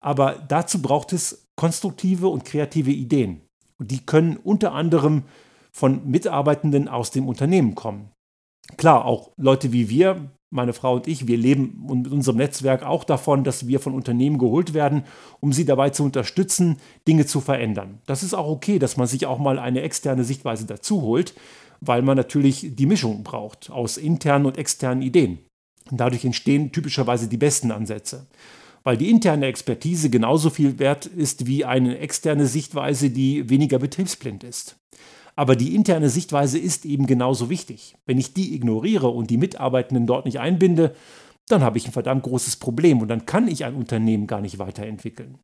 Aber 0.00 0.36
dazu 0.46 0.80
braucht 0.80 1.12
es 1.12 1.48
konstruktive 1.56 2.28
und 2.28 2.44
kreative 2.44 2.92
Ideen. 2.92 3.40
Und 3.78 3.90
die 3.90 4.06
können 4.06 4.36
unter 4.36 4.72
anderem 4.72 5.24
von 5.78 6.10
Mitarbeitenden 6.10 6.88
aus 6.88 7.12
dem 7.12 7.28
Unternehmen 7.28 7.76
kommen. 7.76 8.10
Klar, 8.76 9.04
auch 9.04 9.30
Leute 9.36 9.72
wie 9.72 9.88
wir, 9.88 10.32
meine 10.50 10.72
Frau 10.72 10.96
und 10.96 11.06
ich, 11.06 11.28
wir 11.28 11.36
leben 11.36 11.86
mit 11.88 12.10
unserem 12.10 12.38
Netzwerk 12.38 12.82
auch 12.82 13.04
davon, 13.04 13.44
dass 13.44 13.68
wir 13.68 13.78
von 13.78 13.94
Unternehmen 13.94 14.38
geholt 14.38 14.74
werden, 14.74 15.04
um 15.38 15.52
sie 15.52 15.64
dabei 15.64 15.90
zu 15.90 16.02
unterstützen, 16.02 16.78
Dinge 17.06 17.26
zu 17.26 17.40
verändern. 17.40 18.00
Das 18.06 18.24
ist 18.24 18.34
auch 18.34 18.48
okay, 18.48 18.80
dass 18.80 18.96
man 18.96 19.06
sich 19.06 19.26
auch 19.26 19.38
mal 19.38 19.60
eine 19.60 19.82
externe 19.82 20.24
Sichtweise 20.24 20.66
dazu 20.66 21.02
holt, 21.02 21.34
weil 21.80 22.02
man 22.02 22.16
natürlich 22.16 22.74
die 22.74 22.86
Mischung 22.86 23.22
braucht 23.22 23.70
aus 23.70 23.98
internen 23.98 24.46
und 24.46 24.58
externen 24.58 25.02
Ideen. 25.02 25.38
Dadurch 25.92 26.24
entstehen 26.24 26.72
typischerweise 26.72 27.28
die 27.28 27.36
besten 27.36 27.70
Ansätze. 27.70 28.26
Weil 28.82 28.96
die 28.96 29.10
interne 29.10 29.46
Expertise 29.46 30.10
genauso 30.10 30.50
viel 30.50 30.80
wert 30.80 31.06
ist 31.06 31.46
wie 31.46 31.64
eine 31.64 31.98
externe 31.98 32.46
Sichtweise, 32.46 33.10
die 33.10 33.48
weniger 33.48 33.78
betriebsblind 33.78 34.42
ist. 34.42 34.76
Aber 35.38 35.54
die 35.54 35.76
interne 35.76 36.10
Sichtweise 36.10 36.58
ist 36.58 36.84
eben 36.84 37.06
genauso 37.06 37.48
wichtig. 37.48 37.94
Wenn 38.06 38.18
ich 38.18 38.34
die 38.34 38.56
ignoriere 38.56 39.06
und 39.06 39.30
die 39.30 39.36
Mitarbeitenden 39.36 40.04
dort 40.04 40.24
nicht 40.24 40.40
einbinde, 40.40 40.96
dann 41.46 41.62
habe 41.62 41.78
ich 41.78 41.86
ein 41.86 41.92
verdammt 41.92 42.24
großes 42.24 42.56
Problem 42.56 43.00
und 43.00 43.06
dann 43.06 43.24
kann 43.24 43.46
ich 43.46 43.64
ein 43.64 43.76
Unternehmen 43.76 44.26
gar 44.26 44.40
nicht 44.40 44.58
weiterentwickeln. 44.58 45.38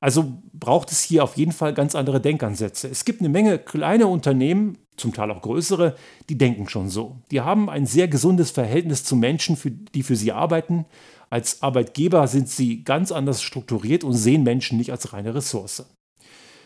Also 0.00 0.42
braucht 0.52 0.90
es 0.90 1.04
hier 1.04 1.22
auf 1.22 1.36
jeden 1.36 1.52
Fall 1.52 1.74
ganz 1.74 1.94
andere 1.94 2.20
Denkansätze. 2.20 2.88
Es 2.88 3.04
gibt 3.04 3.20
eine 3.20 3.28
Menge 3.28 3.60
kleine 3.60 4.08
Unternehmen, 4.08 4.78
zum 4.96 5.14
Teil 5.14 5.30
auch 5.30 5.42
größere, 5.42 5.94
die 6.28 6.36
denken 6.36 6.68
schon 6.68 6.88
so. 6.88 7.18
Die 7.30 7.40
haben 7.40 7.70
ein 7.70 7.86
sehr 7.86 8.08
gesundes 8.08 8.50
Verhältnis 8.50 9.04
zu 9.04 9.14
Menschen, 9.14 9.56
für, 9.56 9.70
die 9.70 10.02
für 10.02 10.16
sie 10.16 10.32
arbeiten. 10.32 10.86
Als 11.28 11.62
Arbeitgeber 11.62 12.26
sind 12.26 12.48
sie 12.48 12.82
ganz 12.82 13.12
anders 13.12 13.42
strukturiert 13.42 14.02
und 14.02 14.14
sehen 14.14 14.42
Menschen 14.42 14.76
nicht 14.76 14.90
als 14.90 15.12
reine 15.12 15.36
Ressource. 15.36 15.84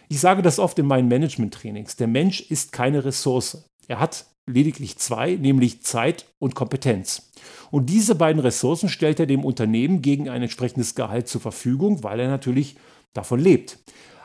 Ich 0.09 0.21
sage 0.21 0.43
das 0.43 0.59
oft 0.59 0.79
in 0.79 0.87
meinen 0.87 1.09
Management-Trainings. 1.09 1.97
Der 1.97 2.07
Mensch 2.07 2.41
ist 2.41 2.73
keine 2.73 3.05
Ressource. 3.05 3.65
Er 3.89 4.01
hat 4.01 4.27
lediglich 4.47 4.99
zwei, 4.99 5.37
nämlich 5.37 5.83
Zeit 5.83 6.27
und 6.39 6.55
Kompetenz. 6.55 7.31
Und 7.71 7.87
diese 7.91 8.15
beiden 8.15 8.41
Ressourcen 8.41 8.89
stellt 8.89 9.19
er 9.19 9.27
dem 9.27 9.45
Unternehmen 9.45 10.03
gegen 10.03 10.29
ein 10.29 10.43
entsprechendes 10.43 10.95
Gehalt 10.95 11.29
zur 11.29 11.41
Verfügung, 11.41 12.05
weil 12.05 12.21
er 12.21 12.29
natürlich 12.29 12.77
davon 13.15 13.41
lebt. 13.41 13.79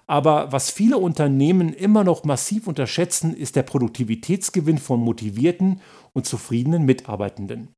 Aber 0.07 0.51
was 0.51 0.71
viele 0.71 0.97
Unternehmen 0.97 1.71
immer 1.71 2.03
noch 2.03 2.23
massiv 2.23 2.67
unterschätzen, 2.67 3.33
ist 3.35 3.55
der 3.55 3.63
Produktivitätsgewinn 3.63 4.79
von 4.79 4.99
motivierten 4.99 5.81
und 6.13 6.25
zufriedenen 6.25 6.83
Mitarbeitenden. 6.83 7.75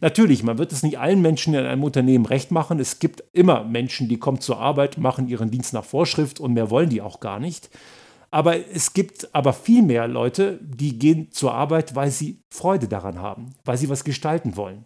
Natürlich, 0.00 0.42
man 0.42 0.58
wird 0.58 0.72
es 0.72 0.82
nicht 0.82 0.98
allen 0.98 1.20
Menschen 1.20 1.54
in 1.54 1.64
einem 1.64 1.84
Unternehmen 1.84 2.26
recht 2.26 2.50
machen. 2.50 2.80
Es 2.80 2.98
gibt 2.98 3.22
immer 3.32 3.64
Menschen, 3.64 4.08
die 4.08 4.18
kommen 4.18 4.40
zur 4.40 4.58
Arbeit, 4.58 4.98
machen 4.98 5.28
ihren 5.28 5.50
Dienst 5.50 5.72
nach 5.72 5.84
Vorschrift 5.84 6.40
und 6.40 6.54
mehr 6.54 6.70
wollen 6.70 6.88
die 6.88 7.02
auch 7.02 7.20
gar 7.20 7.38
nicht. 7.38 7.70
Aber 8.30 8.56
es 8.56 8.92
gibt 8.92 9.34
aber 9.34 9.52
viel 9.52 9.82
mehr 9.82 10.06
Leute, 10.06 10.60
die 10.62 10.98
gehen 10.98 11.32
zur 11.32 11.52
Arbeit, 11.52 11.96
weil 11.96 12.10
sie 12.10 12.42
Freude 12.48 12.86
daran 12.86 13.18
haben, 13.18 13.54
weil 13.64 13.76
sie 13.76 13.88
was 13.88 14.04
gestalten 14.04 14.56
wollen. 14.56 14.84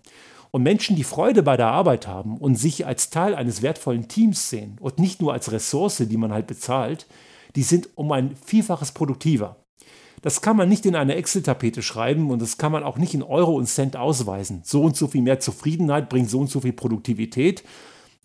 Und 0.50 0.62
Menschen, 0.62 0.96
die 0.96 1.04
Freude 1.04 1.42
bei 1.42 1.56
der 1.56 1.66
Arbeit 1.66 2.06
haben 2.06 2.38
und 2.38 2.54
sich 2.54 2.86
als 2.86 3.10
Teil 3.10 3.34
eines 3.34 3.60
wertvollen 3.60 4.08
Teams 4.08 4.50
sehen 4.50 4.78
und 4.80 4.98
nicht 4.98 5.20
nur 5.20 5.32
als 5.32 5.52
Ressource, 5.52 5.98
die 5.98 6.16
man 6.16 6.32
halt 6.32 6.46
bezahlt, 6.46 7.06
die 7.56 7.62
sind 7.62 7.88
um 7.96 8.10
ein 8.12 8.36
Vielfaches 8.36 8.92
produktiver. 8.92 9.63
Das 10.24 10.40
kann 10.40 10.56
man 10.56 10.70
nicht 10.70 10.86
in 10.86 10.96
eine 10.96 11.16
Excel-Tapete 11.16 11.82
schreiben 11.82 12.30
und 12.30 12.40
das 12.40 12.56
kann 12.56 12.72
man 12.72 12.82
auch 12.82 12.96
nicht 12.96 13.12
in 13.12 13.22
Euro 13.22 13.56
und 13.56 13.66
Cent 13.66 13.94
ausweisen. 13.94 14.62
So 14.64 14.82
und 14.82 14.96
so 14.96 15.06
viel 15.06 15.20
mehr 15.20 15.38
Zufriedenheit 15.38 16.08
bringt 16.08 16.30
so 16.30 16.40
und 16.40 16.48
so 16.48 16.60
viel 16.62 16.72
Produktivität. 16.72 17.62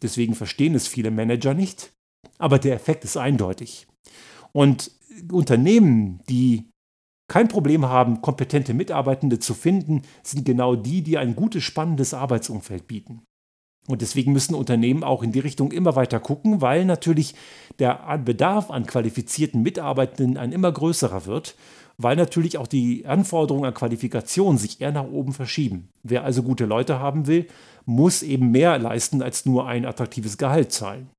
Deswegen 0.02 0.34
verstehen 0.34 0.76
es 0.76 0.88
viele 0.88 1.12
Manager 1.12 1.54
nicht. 1.54 1.92
Aber 2.38 2.58
der 2.58 2.74
Effekt 2.74 3.04
ist 3.04 3.18
eindeutig. 3.18 3.86
Und 4.54 4.92
Unternehmen, 5.30 6.22
die 6.30 6.70
kein 7.28 7.50
Problem 7.50 7.86
haben, 7.86 8.22
kompetente 8.22 8.74
Mitarbeitende 8.74 9.40
zu 9.40 9.54
finden, 9.54 10.04
sind 10.24 10.46
genau 10.46 10.78
die, 10.78 11.02
die 11.02 11.18
ein 11.18 11.36
gutes, 11.36 11.64
spannendes 11.64 12.14
Arbeitsumfeld 12.14 12.88
bieten. 12.88 13.24
Und 13.90 14.02
deswegen 14.02 14.32
müssen 14.32 14.56
Unternehmen 14.56 15.04
auch 15.04 15.22
in 15.22 15.34
die 15.34 15.40
Richtung 15.40 15.74
immer 15.74 15.98
weiter 15.98 16.22
gucken, 16.22 16.62
weil 16.62 16.86
natürlich 16.86 17.36
der 17.78 18.18
Bedarf 18.24 18.72
an 18.72 18.86
qualifizierten 18.86 19.62
Mitarbeitenden 19.62 20.38
ein 20.38 20.54
immer 20.54 20.72
größerer 20.72 21.26
wird 21.26 21.56
weil 22.02 22.16
natürlich 22.16 22.58
auch 22.58 22.66
die 22.66 23.06
Anforderungen 23.06 23.66
an 23.66 23.74
Qualifikation 23.74 24.58
sich 24.58 24.80
eher 24.80 24.94
nach 24.94 25.04
oben 25.04 25.34
verschieben. 25.34 25.90
Wer 26.02 26.24
also 26.24 26.44
gute 26.44 26.66
Leute 26.66 26.98
haben 26.98 27.28
will, 27.28 27.46
muss 27.86 28.24
eben 28.24 28.52
mehr 28.52 28.80
leisten 28.80 29.22
als 29.22 29.46
nur 29.46 29.68
ein 29.68 29.86
attraktives 29.86 30.38
Gehalt 30.38 30.72
zahlen. 30.72 31.10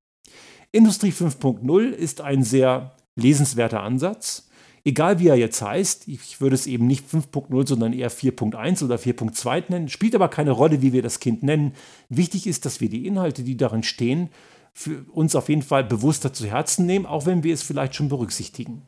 Industrie 0.71 1.11
5.0 1.11 1.91
ist 1.91 2.21
ein 2.21 2.43
sehr 2.43 2.95
lesenswerter 3.15 3.83
Ansatz. 3.83 4.49
Egal 4.83 5.19
wie 5.19 5.27
er 5.27 5.35
jetzt 5.35 5.61
heißt, 5.61 6.07
ich 6.07 6.41
würde 6.41 6.55
es 6.55 6.65
eben 6.65 6.87
nicht 6.87 7.05
5.0, 7.07 7.67
sondern 7.67 7.93
eher 7.93 8.09
4.1 8.09 8.83
oder 8.83 8.95
4.2 8.95 9.65
nennen, 9.69 9.87
spielt 9.87 10.15
aber 10.15 10.29
keine 10.29 10.49
Rolle, 10.49 10.81
wie 10.81 10.93
wir 10.93 11.03
das 11.03 11.19
Kind 11.19 11.43
nennen. 11.43 11.73
Wichtig 12.09 12.47
ist, 12.47 12.65
dass 12.65 12.81
wir 12.81 12.89
die 12.89 13.05
Inhalte, 13.05 13.43
die 13.43 13.55
darin 13.55 13.83
stehen, 13.83 14.29
für 14.73 15.05
uns 15.11 15.35
auf 15.35 15.49
jeden 15.49 15.61
Fall 15.61 15.83
bewusster 15.83 16.33
zu 16.33 16.47
Herzen 16.47 16.87
nehmen, 16.87 17.05
auch 17.05 17.27
wenn 17.27 17.43
wir 17.43 17.53
es 17.53 17.61
vielleicht 17.61 17.93
schon 17.93 18.09
berücksichtigen. 18.09 18.81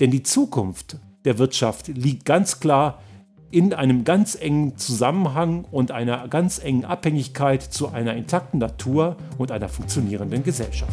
Denn 0.00 0.10
die 0.10 0.22
Zukunft 0.22 0.98
der 1.24 1.38
Wirtschaft 1.38 1.88
liegt 1.88 2.24
ganz 2.24 2.60
klar 2.60 3.02
in 3.50 3.72
einem 3.72 4.04
ganz 4.04 4.34
engen 4.34 4.76
Zusammenhang 4.76 5.64
und 5.70 5.90
einer 5.90 6.28
ganz 6.28 6.58
engen 6.58 6.84
Abhängigkeit 6.84 7.62
zu 7.62 7.88
einer 7.88 8.14
intakten 8.14 8.60
Natur 8.60 9.16
und 9.38 9.50
einer 9.50 9.68
funktionierenden 9.68 10.42
Gesellschaft. 10.42 10.92